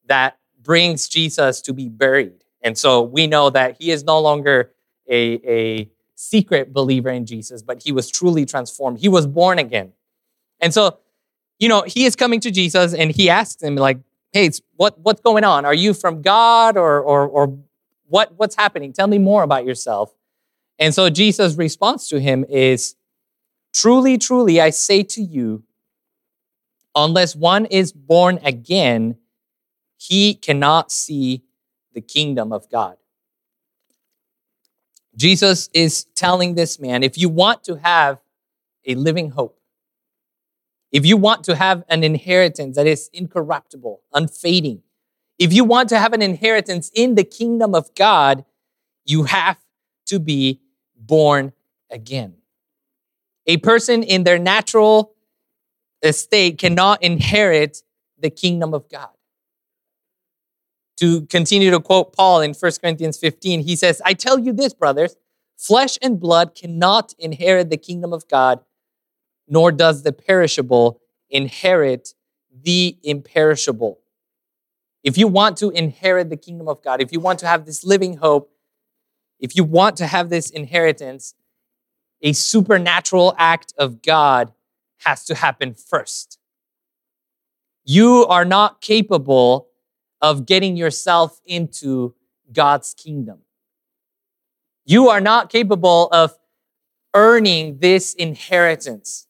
that 0.06 0.38
brings 0.62 1.06
Jesus 1.06 1.60
to 1.60 1.72
be 1.74 1.86
buried. 1.88 2.40
And 2.62 2.78
so 2.78 3.02
we 3.02 3.26
know 3.26 3.50
that 3.50 3.76
he 3.78 3.90
is 3.90 4.02
no 4.02 4.18
longer 4.28 4.72
a, 5.06 5.18
a 5.58 5.90
secret 6.14 6.72
believer 6.72 7.10
in 7.10 7.26
Jesus, 7.26 7.62
but 7.62 7.82
he 7.82 7.92
was 7.92 8.10
truly 8.10 8.46
transformed. 8.46 8.98
He 9.00 9.08
was 9.08 9.26
born 9.26 9.58
again. 9.58 9.92
And 10.60 10.72
so, 10.72 10.98
you 11.58 11.68
know, 11.68 11.82
he 11.82 12.06
is 12.06 12.16
coming 12.16 12.40
to 12.40 12.50
Jesus 12.50 12.94
and 12.94 13.10
he 13.10 13.28
asks 13.28 13.62
him, 13.62 13.76
like, 13.76 13.98
hey, 14.32 14.50
what, 14.76 14.98
what's 15.00 15.20
going 15.20 15.44
on? 15.44 15.66
Are 15.66 15.74
you 15.74 15.92
from 15.92 16.22
God 16.22 16.78
or, 16.78 17.00
or, 17.00 17.28
or 17.28 17.58
what, 18.08 18.32
what's 18.38 18.56
happening? 18.56 18.94
Tell 18.94 19.08
me 19.08 19.18
more 19.18 19.42
about 19.42 19.66
yourself. 19.66 20.14
And 20.78 20.94
so 20.94 21.10
Jesus' 21.10 21.54
response 21.56 22.08
to 22.08 22.18
him 22.18 22.44
is, 22.48 22.96
Truly, 23.74 24.18
truly, 24.18 24.60
I 24.60 24.70
say 24.70 25.02
to 25.02 25.20
you, 25.20 25.64
unless 26.94 27.34
one 27.34 27.66
is 27.66 27.92
born 27.92 28.38
again, 28.44 29.16
he 29.96 30.34
cannot 30.34 30.92
see 30.92 31.42
the 31.92 32.00
kingdom 32.00 32.52
of 32.52 32.70
God. 32.70 32.96
Jesus 35.16 35.68
is 35.74 36.04
telling 36.14 36.54
this 36.54 36.78
man 36.78 37.02
if 37.02 37.18
you 37.18 37.28
want 37.28 37.64
to 37.64 37.76
have 37.76 38.20
a 38.86 38.94
living 38.94 39.30
hope, 39.30 39.58
if 40.92 41.04
you 41.04 41.16
want 41.16 41.42
to 41.44 41.56
have 41.56 41.82
an 41.88 42.04
inheritance 42.04 42.76
that 42.76 42.86
is 42.86 43.10
incorruptible, 43.12 44.02
unfading, 44.12 44.82
if 45.36 45.52
you 45.52 45.64
want 45.64 45.88
to 45.88 45.98
have 45.98 46.12
an 46.12 46.22
inheritance 46.22 46.92
in 46.94 47.16
the 47.16 47.24
kingdom 47.24 47.74
of 47.74 47.92
God, 47.96 48.44
you 49.04 49.24
have 49.24 49.58
to 50.06 50.20
be 50.20 50.60
born 50.96 51.52
again. 51.90 52.34
A 53.46 53.58
person 53.58 54.02
in 54.02 54.24
their 54.24 54.38
natural 54.38 55.14
estate 56.02 56.58
cannot 56.58 57.02
inherit 57.02 57.82
the 58.18 58.30
kingdom 58.30 58.74
of 58.74 58.88
God 58.88 59.10
to 60.96 61.22
continue 61.26 61.70
to 61.70 61.80
quote 61.80 62.12
Paul 62.12 62.40
in 62.40 62.54
1 62.54 62.72
Corinthians 62.80 63.18
15, 63.18 63.60
he 63.60 63.76
says, 63.76 64.00
I 64.04 64.14
tell 64.14 64.38
you 64.38 64.52
this, 64.52 64.72
brothers, 64.72 65.16
flesh 65.56 65.98
and 66.02 66.20
blood 66.20 66.54
cannot 66.54 67.14
inherit 67.18 67.70
the 67.70 67.76
kingdom 67.76 68.12
of 68.12 68.28
God, 68.28 68.60
nor 69.48 69.72
does 69.72 70.02
the 70.02 70.12
perishable 70.12 71.00
inherit 71.28 72.14
the 72.50 72.98
imperishable. 73.02 74.00
If 75.02 75.18
you 75.18 75.28
want 75.28 75.56
to 75.58 75.70
inherit 75.70 76.30
the 76.30 76.36
kingdom 76.36 76.68
of 76.68 76.82
God, 76.82 77.02
if 77.02 77.12
you 77.12 77.20
want 77.20 77.40
to 77.40 77.46
have 77.46 77.66
this 77.66 77.84
living 77.84 78.18
hope, 78.18 78.50
if 79.40 79.56
you 79.56 79.64
want 79.64 79.96
to 79.96 80.06
have 80.06 80.30
this 80.30 80.48
inheritance, 80.48 81.34
a 82.22 82.32
supernatural 82.32 83.34
act 83.38 83.74
of 83.78 84.02
God 84.02 84.52
has 85.04 85.24
to 85.26 85.34
happen 85.34 85.74
first. 85.74 86.38
You 87.84 88.26
are 88.26 88.44
not 88.44 88.80
capable 88.80 89.68
of 90.22 90.46
getting 90.46 90.76
yourself 90.76 91.40
into 91.44 92.14
God's 92.52 92.94
kingdom. 92.94 93.40
You 94.86 95.08
are 95.10 95.20
not 95.20 95.50
capable 95.50 96.08
of 96.12 96.38
earning 97.14 97.78
this 97.78 98.14
inheritance, 98.14 99.26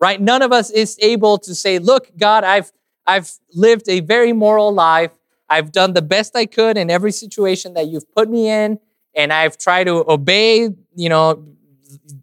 right? 0.00 0.20
None 0.20 0.42
of 0.42 0.52
us 0.52 0.70
is 0.70 0.98
able 1.00 1.38
to 1.38 1.54
say, 1.54 1.78
look, 1.78 2.10
God, 2.16 2.44
I've, 2.44 2.72
I've 3.06 3.30
lived 3.52 3.88
a 3.88 4.00
very 4.00 4.32
moral 4.32 4.72
life. 4.72 5.12
I've 5.48 5.72
done 5.72 5.94
the 5.94 6.02
best 6.02 6.34
I 6.36 6.46
could 6.46 6.76
in 6.76 6.90
every 6.90 7.12
situation 7.12 7.74
that 7.74 7.88
you've 7.88 8.10
put 8.14 8.28
me 8.30 8.48
in. 8.48 8.78
And 9.14 9.32
I've 9.32 9.56
tried 9.56 9.84
to 9.84 10.04
obey, 10.10 10.70
you 10.94 11.08
know, 11.08 11.46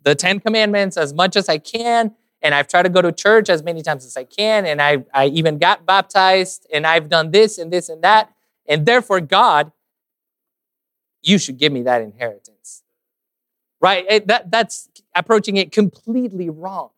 the 0.04 0.16
10 0.16 0.40
commandments 0.40 0.98
as 0.98 1.14
much 1.14 1.36
as 1.36 1.50
I 1.50 1.58
can 1.58 2.16
and 2.46 2.54
I've 2.54 2.68
tried 2.68 2.84
to 2.84 2.90
go 2.90 3.02
to 3.02 3.12
church 3.12 3.50
as 3.50 3.64
many 3.64 3.82
times 3.82 4.06
as 4.06 4.16
I 4.16 4.24
can, 4.24 4.68
and 4.68 4.80
I, 4.80 5.04
I 5.12 5.26
even 5.28 5.58
got 5.58 5.84
baptized, 5.84 6.68
and 6.72 6.86
I've 6.86 7.10
done 7.10 7.32
this 7.32 7.58
and 7.58 7.74
this 7.74 7.90
and 7.90 8.04
that. 8.04 8.32
And 8.68 8.86
therefore, 8.86 9.20
God, 9.20 9.72
you 11.24 11.40
should 11.40 11.58
give 11.58 11.74
me 11.74 11.82
that 11.82 12.04
inheritance. 12.04 12.84
Right? 13.82 14.06
It, 14.08 14.28
that, 14.28 14.52
that's 14.52 14.90
approaching 15.16 15.58
it 15.58 15.72
completely 15.72 16.52
wrong. 16.52 16.90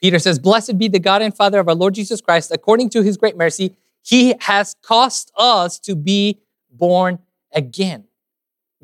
Peter 0.00 0.18
says, 0.18 0.38
Blessed 0.38 0.78
be 0.78 0.88
the 0.88 0.98
God 0.98 1.20
and 1.20 1.36
Father 1.36 1.60
of 1.60 1.68
our 1.68 1.74
Lord 1.74 1.94
Jesus 1.94 2.22
Christ. 2.22 2.50
According 2.50 2.90
to 2.90 3.02
his 3.02 3.18
great 3.18 3.36
mercy, 3.36 3.76
he 4.02 4.34
has 4.40 4.74
caused 4.82 5.32
us 5.36 5.78
to 5.80 5.94
be 5.94 6.40
born 6.70 7.18
again. 7.52 8.04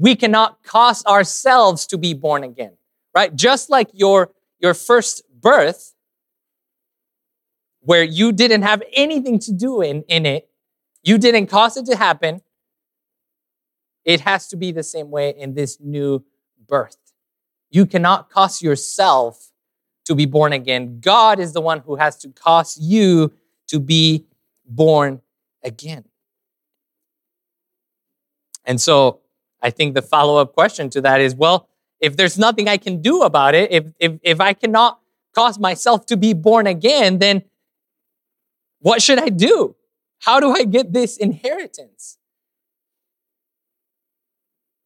We 0.01 0.17
cannot 0.17 0.63
cause 0.65 1.05
ourselves 1.07 1.87
to 1.89 1.99
be 1.99 2.15
born 2.15 2.43
again 2.43 2.73
right? 3.15 3.35
Just 3.35 3.71
like 3.71 3.89
your, 3.93 4.33
your 4.59 4.75
first 4.75 5.23
birth, 5.41 5.95
where 7.81 8.05
you 8.05 8.33
didn't 8.33 8.63
have 8.63 8.83
anything 8.93 9.39
to 9.41 9.53
do 9.53 9.81
in, 9.81 10.03
in 10.03 10.27
it, 10.27 10.49
you 11.03 11.17
didn't 11.19 11.47
cause 11.47 11.77
it 11.77 11.87
to 11.87 11.97
happen, 11.97 12.43
it 14.05 14.21
has 14.21 14.49
to 14.49 14.57
be 14.57 14.73
the 14.73 14.83
same 14.83 15.11
way 15.11 15.31
in 15.31 15.55
this 15.55 15.79
new 15.81 16.25
birth. 16.69 16.97
You 17.71 17.87
cannot 17.87 18.31
cause 18.31 18.61
yourself 18.61 19.51
to 20.05 20.15
be 20.15 20.27
born 20.27 20.53
again. 20.53 21.01
God 21.01 21.39
is 21.39 21.53
the 21.53 21.61
one 21.61 21.81
who 21.81 21.97
has 21.97 22.17
to 22.19 22.29
cause 22.31 22.77
you 22.79 23.33
to 23.69 23.79
be 23.79 24.27
born 24.67 25.21
again. 25.63 26.05
And 28.65 28.81
so 28.81 29.21
I 29.63 29.71
think 29.71 29.95
the 29.95 30.03
follow 30.03 30.37
up 30.37 30.55
question 30.55 30.91
to 30.91 31.01
that 31.03 31.21
is 31.21 31.35
well, 31.35 31.69
if 32.01 32.17
there's 32.17 32.39
nothing 32.39 32.69
I 32.69 32.79
can 32.79 33.03
do 33.03 33.23
about 33.23 33.55
it, 33.55 33.71
if, 33.71 33.93
if, 33.99 34.13
if 34.23 34.41
I 34.41 34.55
cannot 34.55 35.01
cause 35.35 35.59
myself 35.59 36.07
to 36.07 36.17
be 36.17 36.33
born 36.33 36.67
again, 36.67 37.19
then 37.19 37.43
what 38.81 39.03
should 39.03 39.19
I 39.19 39.29
do? 39.29 39.77
How 40.21 40.41
do 40.41 40.51
I 40.51 40.65
get 40.65 40.93
this 40.93 41.17
inheritance? 41.17 42.19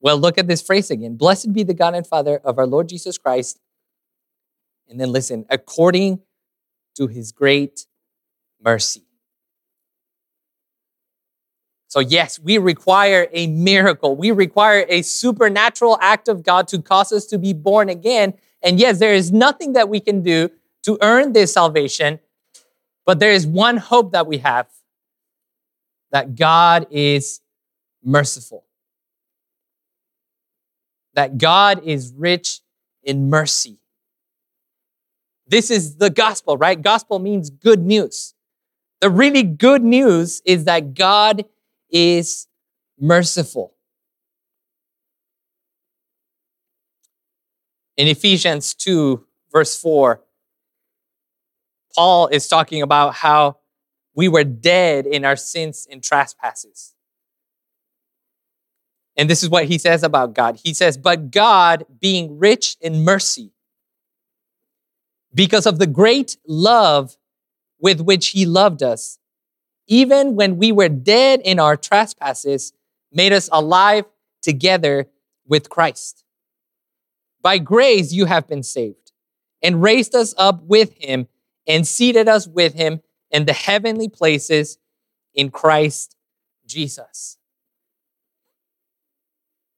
Well, 0.00 0.18
look 0.18 0.37
at 0.37 0.48
this 0.48 0.60
phrase 0.60 0.90
again. 0.90 1.16
Blessed 1.16 1.52
be 1.52 1.62
the 1.62 1.72
God 1.72 1.94
and 1.94 2.06
Father 2.06 2.38
of 2.44 2.58
our 2.58 2.66
Lord 2.66 2.88
Jesus 2.88 3.16
Christ. 3.16 3.58
And 4.88 5.00
then 5.00 5.12
listen, 5.12 5.46
according 5.48 6.20
to 6.96 7.06
his 7.06 7.32
great 7.32 7.87
mercy. 8.62 9.04
So, 11.94 12.00
yes, 12.00 12.40
we 12.40 12.59
require 12.59 13.28
a 13.30 13.46
miracle. 13.46 14.16
We 14.16 14.33
require 14.33 14.85
a 14.88 15.02
supernatural 15.02 15.96
act 16.00 16.26
of 16.26 16.42
God 16.42 16.66
to 16.66 16.83
cause 16.83 17.12
us 17.12 17.24
to 17.26 17.38
be 17.38 17.52
born 17.52 17.88
again. 17.88 18.35
And 18.64 18.80
yes, 18.80 18.98
there 18.98 19.14
is 19.14 19.30
nothing 19.30 19.74
that 19.74 19.88
we 19.88 20.00
can 20.00 20.20
do 20.20 20.50
to 20.83 20.98
earn 21.00 21.35
this 21.35 21.52
salvation, 21.52 22.18
but 23.07 23.20
there 23.20 23.30
is 23.30 23.46
one 23.46 23.76
hope 23.76 24.11
that 24.11 24.26
we 24.26 24.38
have 24.38 24.66
that 26.11 26.35
God 26.35 26.88
is 26.90 27.40
merciful, 28.02 28.64
that 31.12 31.38
God 31.38 31.80
is 31.85 32.12
rich 32.16 32.59
in 33.04 33.30
mercy. 33.30 33.78
This 35.46 35.70
is 35.70 35.98
the 35.98 36.11
gospel, 36.11 36.57
right? 36.57 36.83
Gospel 36.83 37.20
means 37.20 37.50
good 37.50 37.87
news. 37.87 38.35
The 39.00 39.11
really 39.11 39.44
good 39.44 39.85
news 39.85 40.42
is 40.44 40.64
that 40.64 40.94
God 40.94 41.44
is 41.94 42.48
merciful. 42.98 43.72
In 47.96 48.09
Ephesians 48.09 48.74
2, 48.74 49.24
verse 49.52 49.80
4, 49.80 50.20
Paul 51.94 52.26
is 52.26 52.48
talking 52.48 52.83
about 52.83 53.14
how 53.14 53.59
we 54.14 54.26
were 54.26 54.42
dead 54.42 55.07
in 55.07 55.24
our 55.24 55.37
sins 55.37 55.87
and 55.88 56.02
trespasses. 56.02 56.94
And 59.16 59.30
this 59.30 59.44
is 59.44 59.48
what 59.48 59.66
he 59.66 59.78
says 59.78 60.02
about 60.02 60.35
God. 60.35 60.59
He 60.64 60.74
says, 60.74 60.98
But 60.98 61.30
God, 61.30 61.87
being 62.00 62.40
rich 62.40 62.76
in 62.80 63.04
mercy, 63.04 63.52
because 65.33 65.66
of 65.66 65.78
the 65.78 65.87
great 65.87 66.37
love 66.48 67.16
with 67.80 68.00
which 68.00 68.28
he 68.28 68.44
loved 68.44 68.83
us, 68.83 69.18
even 69.87 70.35
when 70.35 70.57
we 70.57 70.73
were 70.73 70.88
dead 70.88 71.40
in 71.44 71.59
our 71.59 71.77
trespasses, 71.77 72.73
made 73.12 73.33
us 73.33 73.49
alive 73.53 74.05
together 74.42 75.09
with 75.47 75.68
Christ. 75.68 76.25
By 77.42 77.59
grace 77.59 78.12
you 78.12 78.25
have 78.25 78.47
been 78.47 78.62
saved, 78.62 79.12
and 79.62 79.83
raised 79.83 80.14
us 80.14 80.35
up 80.38 80.62
with 80.62 80.94
him, 80.99 81.29
and 81.66 81.87
seated 81.87 82.29
us 82.29 82.47
with 82.47 82.75
him 82.75 83.01
in 83.31 83.47
the 83.47 83.53
heavenly 83.53 84.09
places 84.09 84.79
in 85.35 85.51
Christ 85.51 86.16
Jesus. 86.66 87.38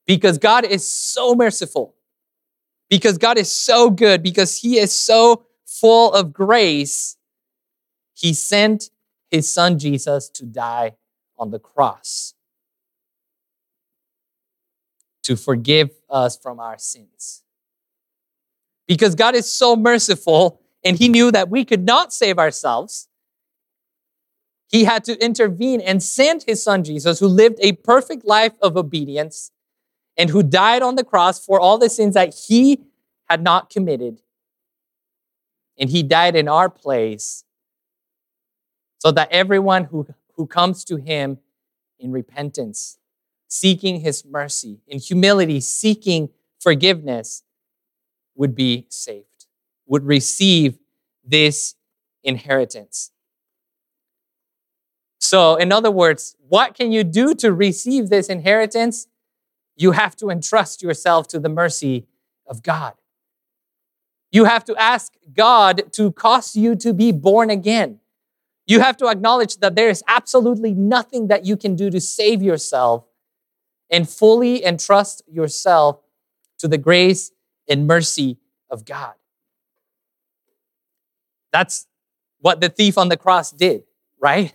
Because 0.05 0.37
God 0.37 0.63
is 0.63 0.89
so 0.89 1.35
merciful, 1.35 1.95
because 2.89 3.17
God 3.17 3.37
is 3.37 3.51
so 3.51 3.89
good, 3.89 4.23
because 4.23 4.57
he 4.57 4.77
is 4.77 4.93
so 4.93 5.45
full 5.65 6.13
of 6.13 6.31
grace, 6.31 7.17
he 8.13 8.33
sent 8.33 8.89
his 9.29 9.51
son 9.51 9.79
Jesus 9.79 10.29
to 10.29 10.45
die 10.45 10.93
on 11.37 11.51
the 11.51 11.59
cross 11.59 12.33
to 15.23 15.35
forgive 15.35 15.89
us 16.09 16.37
from 16.37 16.59
our 16.59 16.77
sins. 16.77 17.43
Because 18.87 19.13
God 19.13 19.35
is 19.35 19.51
so 19.51 19.75
merciful 19.75 20.61
and 20.85 20.97
he 20.97 21.09
knew 21.09 21.31
that 21.31 21.49
we 21.49 21.65
could 21.65 21.85
not 21.85 22.13
save 22.13 22.39
ourselves, 22.39 23.09
he 24.69 24.85
had 24.85 25.03
to 25.03 25.21
intervene 25.21 25.81
and 25.81 26.01
send 26.01 26.43
his 26.43 26.63
son 26.63 26.83
Jesus, 26.83 27.19
who 27.19 27.27
lived 27.27 27.57
a 27.61 27.73
perfect 27.73 28.25
life 28.25 28.53
of 28.61 28.77
obedience 28.77 29.51
and 30.15 30.29
who 30.29 30.43
died 30.43 30.81
on 30.81 30.95
the 30.95 31.03
cross 31.03 31.43
for 31.43 31.59
all 31.59 31.77
the 31.77 31.89
sins 31.89 32.13
that 32.13 32.33
he 32.47 32.83
had 33.29 33.43
not 33.43 33.69
committed. 33.69 34.21
And 35.77 35.89
he 35.89 36.03
died 36.03 36.35
in 36.35 36.47
our 36.47 36.69
place 36.69 37.43
so 38.99 39.11
that 39.11 39.31
everyone 39.31 39.85
who, 39.85 40.07
who 40.35 40.47
comes 40.47 40.83
to 40.85 40.97
him 40.97 41.37
in 41.99 42.11
repentance, 42.11 42.97
seeking 43.47 44.01
his 44.01 44.25
mercy, 44.25 44.81
in 44.87 44.99
humility, 44.99 45.59
seeking 45.59 46.29
forgiveness, 46.59 47.43
would 48.35 48.55
be 48.55 48.85
saved, 48.89 49.45
would 49.85 50.05
receive 50.05 50.77
this 51.23 51.75
inheritance. 52.23 53.11
So, 55.19 55.55
in 55.55 55.71
other 55.71 55.91
words, 55.91 56.35
what 56.47 56.75
can 56.75 56.91
you 56.91 57.03
do 57.03 57.33
to 57.35 57.51
receive 57.51 58.09
this 58.09 58.27
inheritance? 58.27 59.07
You 59.75 59.91
have 59.91 60.15
to 60.17 60.29
entrust 60.29 60.81
yourself 60.81 61.27
to 61.29 61.39
the 61.39 61.49
mercy 61.49 62.07
of 62.45 62.63
God. 62.63 62.93
You 64.31 64.45
have 64.45 64.63
to 64.65 64.75
ask 64.75 65.13
God 65.33 65.91
to 65.93 66.11
cause 66.11 66.55
you 66.55 66.75
to 66.77 66.93
be 66.93 67.11
born 67.11 67.49
again. 67.49 67.99
You 68.67 68.81
have 68.81 68.97
to 68.97 69.07
acknowledge 69.07 69.57
that 69.57 69.75
there 69.75 69.89
is 69.89 70.03
absolutely 70.07 70.73
nothing 70.73 71.27
that 71.27 71.45
you 71.45 71.55
can 71.55 71.75
do 71.75 71.89
to 71.89 72.01
save 72.01 72.43
yourself 72.43 73.05
and 73.89 74.07
fully 74.07 74.63
entrust 74.63 75.23
yourself 75.25 76.01
to 76.59 76.67
the 76.67 76.77
grace 76.77 77.31
and 77.69 77.87
mercy 77.87 78.37
of 78.69 78.83
God. 78.83 79.13
That's 81.53 81.87
what 82.41 82.59
the 82.59 82.67
thief 82.67 82.97
on 82.97 83.07
the 83.07 83.15
cross 83.15 83.51
did, 83.51 83.83
right? 84.19 84.53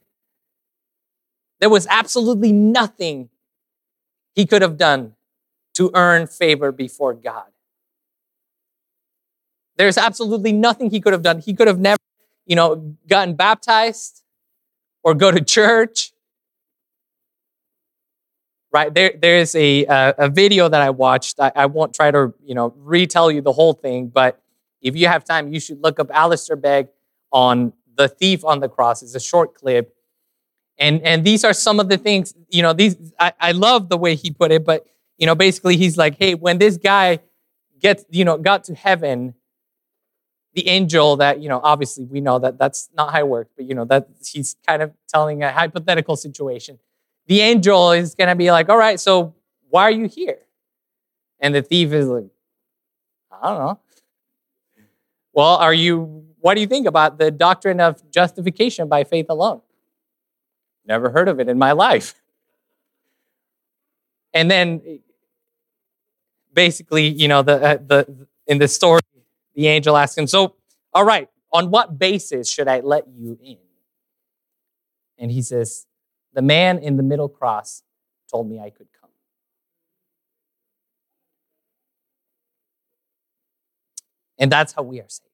There 1.58 1.70
was 1.70 1.86
absolutely 1.88 2.52
nothing 2.52 3.30
he 4.34 4.44
could 4.44 4.60
have 4.60 4.76
done 4.76 5.14
to 5.74 5.90
earn 5.94 6.26
favor 6.26 6.70
before 6.70 7.14
God. 7.14 7.46
There's 9.76 9.96
absolutely 9.96 10.52
nothing 10.52 10.90
he 10.90 11.00
could 11.00 11.14
have 11.14 11.22
done. 11.22 11.38
He 11.38 11.54
could 11.54 11.66
have 11.66 11.78
never 11.78 11.98
you 12.46 12.56
know, 12.56 12.96
gotten 13.08 13.34
baptized 13.34 14.22
or 15.02 15.14
go 15.14 15.30
to 15.30 15.40
church. 15.40 16.12
Right 18.72 18.92
there, 18.94 19.12
there's 19.20 19.54
a 19.54 19.84
a 19.88 20.30
video 20.30 20.68
that 20.68 20.80
I 20.80 20.90
watched. 20.90 21.38
I, 21.38 21.52
I 21.54 21.66
won't 21.66 21.94
try 21.94 22.10
to 22.10 22.32
you 22.42 22.54
know 22.54 22.72
retell 22.78 23.30
you 23.30 23.42
the 23.42 23.52
whole 23.52 23.74
thing, 23.74 24.08
but 24.08 24.40
if 24.80 24.96
you 24.96 25.08
have 25.08 25.24
time, 25.24 25.52
you 25.52 25.60
should 25.60 25.82
look 25.82 26.00
up 26.00 26.10
Alistair 26.10 26.56
Begg 26.56 26.88
on 27.30 27.74
the 27.96 28.08
thief 28.08 28.44
on 28.46 28.60
the 28.60 28.68
cross. 28.70 29.02
It's 29.02 29.14
a 29.14 29.20
short 29.20 29.54
clip, 29.54 29.94
and 30.78 31.02
and 31.02 31.22
these 31.22 31.44
are 31.44 31.52
some 31.52 31.80
of 31.80 31.90
the 31.90 31.98
things 31.98 32.34
you 32.48 32.62
know. 32.62 32.72
These 32.72 32.96
I, 33.20 33.32
I 33.38 33.52
love 33.52 33.90
the 33.90 33.98
way 33.98 34.14
he 34.14 34.30
put 34.30 34.50
it, 34.50 34.64
but 34.64 34.86
you 35.18 35.26
know, 35.26 35.34
basically 35.34 35.76
he's 35.76 35.98
like, 35.98 36.16
hey, 36.18 36.34
when 36.34 36.56
this 36.58 36.78
guy 36.78 37.20
gets 37.78 38.04
you 38.10 38.24
know 38.24 38.38
got 38.38 38.64
to 38.64 38.74
heaven, 38.74 39.34
the 40.54 40.68
angel 40.68 41.16
that 41.16 41.40
you 41.40 41.48
know 41.48 41.60
obviously 41.62 42.04
we 42.04 42.20
know 42.20 42.38
that 42.38 42.58
that's 42.58 42.90
not 42.94 43.12
how 43.12 43.20
it 43.20 43.28
works 43.28 43.50
but 43.56 43.66
you 43.66 43.74
know 43.74 43.84
that 43.84 44.08
he's 44.24 44.56
kind 44.66 44.82
of 44.82 44.92
telling 45.08 45.42
a 45.42 45.52
hypothetical 45.52 46.16
situation. 46.16 46.78
The 47.26 47.40
angel 47.40 47.92
is 47.92 48.14
going 48.14 48.28
to 48.28 48.34
be 48.34 48.50
like 48.50 48.68
all 48.68 48.76
right 48.76 48.98
so 49.00 49.34
why 49.70 49.84
are 49.84 49.90
you 49.90 50.06
here? 50.06 50.38
And 51.40 51.54
the 51.54 51.62
thief 51.62 51.92
is 51.92 52.06
like 52.06 52.26
i 53.30 53.48
don't 53.48 53.58
know. 53.58 53.80
Well 55.32 55.56
are 55.56 55.74
you 55.74 56.26
what 56.40 56.54
do 56.54 56.60
you 56.60 56.66
think 56.66 56.86
about 56.86 57.18
the 57.18 57.30
doctrine 57.30 57.80
of 57.80 58.10
justification 58.10 58.88
by 58.88 59.04
faith 59.04 59.26
alone? 59.28 59.62
Never 60.84 61.10
heard 61.10 61.28
of 61.28 61.38
it 61.40 61.48
in 61.48 61.58
my 61.58 61.72
life. 61.72 62.14
And 64.34 64.50
then 64.50 65.00
basically 66.52 67.08
you 67.08 67.28
know 67.28 67.42
the 67.42 67.54
uh, 67.62 67.78
the 67.86 68.26
in 68.46 68.58
the 68.58 68.68
story 68.68 69.00
the 69.54 69.68
angel 69.68 69.96
asks 69.96 70.16
him, 70.16 70.26
So, 70.26 70.56
all 70.92 71.04
right, 71.04 71.28
on 71.52 71.70
what 71.70 71.98
basis 71.98 72.50
should 72.50 72.68
I 72.68 72.80
let 72.80 73.06
you 73.08 73.38
in? 73.42 73.58
And 75.18 75.30
he 75.30 75.42
says, 75.42 75.86
The 76.32 76.42
man 76.42 76.78
in 76.78 76.96
the 76.96 77.02
middle 77.02 77.28
cross 77.28 77.82
told 78.30 78.48
me 78.48 78.58
I 78.58 78.70
could 78.70 78.88
come. 79.00 79.10
And 84.38 84.50
that's 84.50 84.72
how 84.72 84.82
we 84.82 85.00
are 85.00 85.08
saved. 85.08 85.28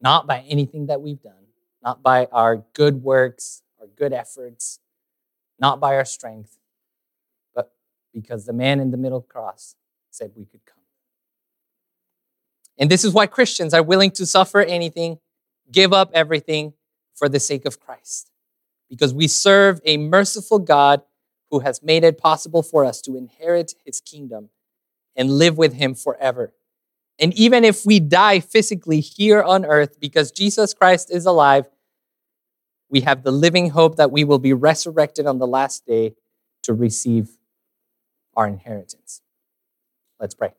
Not 0.00 0.26
by 0.26 0.40
anything 0.48 0.86
that 0.86 1.00
we've 1.00 1.22
done, 1.22 1.34
not 1.82 2.02
by 2.02 2.26
our 2.32 2.64
good 2.72 3.02
works, 3.02 3.62
our 3.80 3.86
good 3.86 4.12
efforts, 4.12 4.80
not 5.60 5.80
by 5.80 5.94
our 5.94 6.04
strength, 6.04 6.58
but 7.54 7.72
because 8.12 8.46
the 8.46 8.52
man 8.52 8.80
in 8.80 8.90
the 8.90 8.96
middle 8.96 9.20
cross 9.20 9.74
said 10.10 10.32
we 10.34 10.44
could 10.44 10.64
come. 10.64 10.77
And 12.78 12.90
this 12.90 13.04
is 13.04 13.12
why 13.12 13.26
Christians 13.26 13.74
are 13.74 13.82
willing 13.82 14.10
to 14.12 14.26
suffer 14.26 14.60
anything, 14.60 15.18
give 15.70 15.92
up 15.92 16.10
everything 16.14 16.74
for 17.14 17.28
the 17.28 17.40
sake 17.40 17.64
of 17.66 17.80
Christ. 17.80 18.30
Because 18.88 19.12
we 19.12 19.26
serve 19.28 19.80
a 19.84 19.96
merciful 19.96 20.58
God 20.58 21.02
who 21.50 21.60
has 21.60 21.82
made 21.82 22.04
it 22.04 22.18
possible 22.18 22.62
for 22.62 22.84
us 22.84 23.00
to 23.02 23.16
inherit 23.16 23.74
his 23.84 24.00
kingdom 24.00 24.50
and 25.16 25.30
live 25.30 25.58
with 25.58 25.74
him 25.74 25.94
forever. 25.94 26.52
And 27.18 27.34
even 27.34 27.64
if 27.64 27.84
we 27.84 27.98
die 27.98 28.38
physically 28.38 29.00
here 29.00 29.42
on 29.42 29.64
earth 29.64 29.98
because 29.98 30.30
Jesus 30.30 30.72
Christ 30.72 31.10
is 31.10 31.26
alive, 31.26 31.68
we 32.88 33.00
have 33.00 33.24
the 33.24 33.32
living 33.32 33.70
hope 33.70 33.96
that 33.96 34.12
we 34.12 34.24
will 34.24 34.38
be 34.38 34.52
resurrected 34.52 35.26
on 35.26 35.38
the 35.38 35.46
last 35.46 35.84
day 35.84 36.14
to 36.62 36.72
receive 36.72 37.30
our 38.36 38.46
inheritance. 38.46 39.20
Let's 40.20 40.34
pray. 40.34 40.52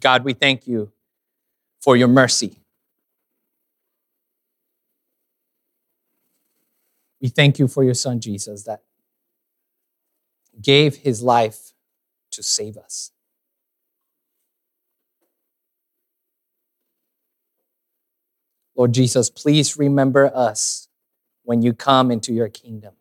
God, 0.00 0.24
we 0.24 0.32
thank 0.32 0.66
you 0.66 0.92
for 1.80 1.96
your 1.96 2.08
mercy. 2.08 2.56
We 7.20 7.28
thank 7.28 7.58
you 7.58 7.66
for 7.66 7.82
your 7.82 7.94
son 7.94 8.20
Jesus 8.20 8.64
that 8.64 8.82
gave 10.60 10.96
his 10.96 11.22
life 11.22 11.72
to 12.30 12.42
save 12.42 12.76
us. 12.76 13.10
Lord 18.76 18.92
Jesus, 18.92 19.28
please 19.30 19.76
remember 19.76 20.30
us 20.32 20.88
when 21.42 21.62
you 21.62 21.72
come 21.72 22.10
into 22.12 22.32
your 22.32 22.48
kingdom. 22.48 22.94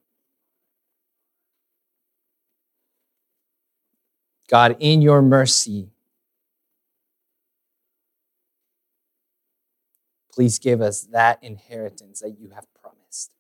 God, 4.50 4.78
in 4.80 5.02
your 5.02 5.22
mercy, 5.22 5.90
please 10.38 10.60
give 10.60 10.82
us 10.82 11.02
that 11.02 11.44
inheritance 11.44 12.20
that 12.20 12.38
you 12.40 12.50
have 12.54 12.68
promised. 12.80 13.32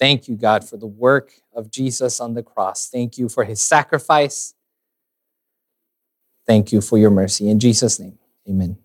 Thank 0.00 0.26
you, 0.26 0.34
God, 0.34 0.68
for 0.68 0.76
the 0.76 0.88
work 0.88 1.30
of 1.54 1.70
Jesus 1.70 2.18
on 2.18 2.34
the 2.34 2.42
cross. 2.42 2.88
Thank 2.88 3.16
you 3.16 3.28
for 3.28 3.44
his 3.44 3.62
sacrifice. 3.62 4.52
Thank 6.44 6.72
you 6.72 6.80
for 6.80 6.98
your 6.98 7.10
mercy. 7.10 7.48
In 7.48 7.60
Jesus' 7.60 8.00
name, 8.00 8.18
amen. 8.48 8.76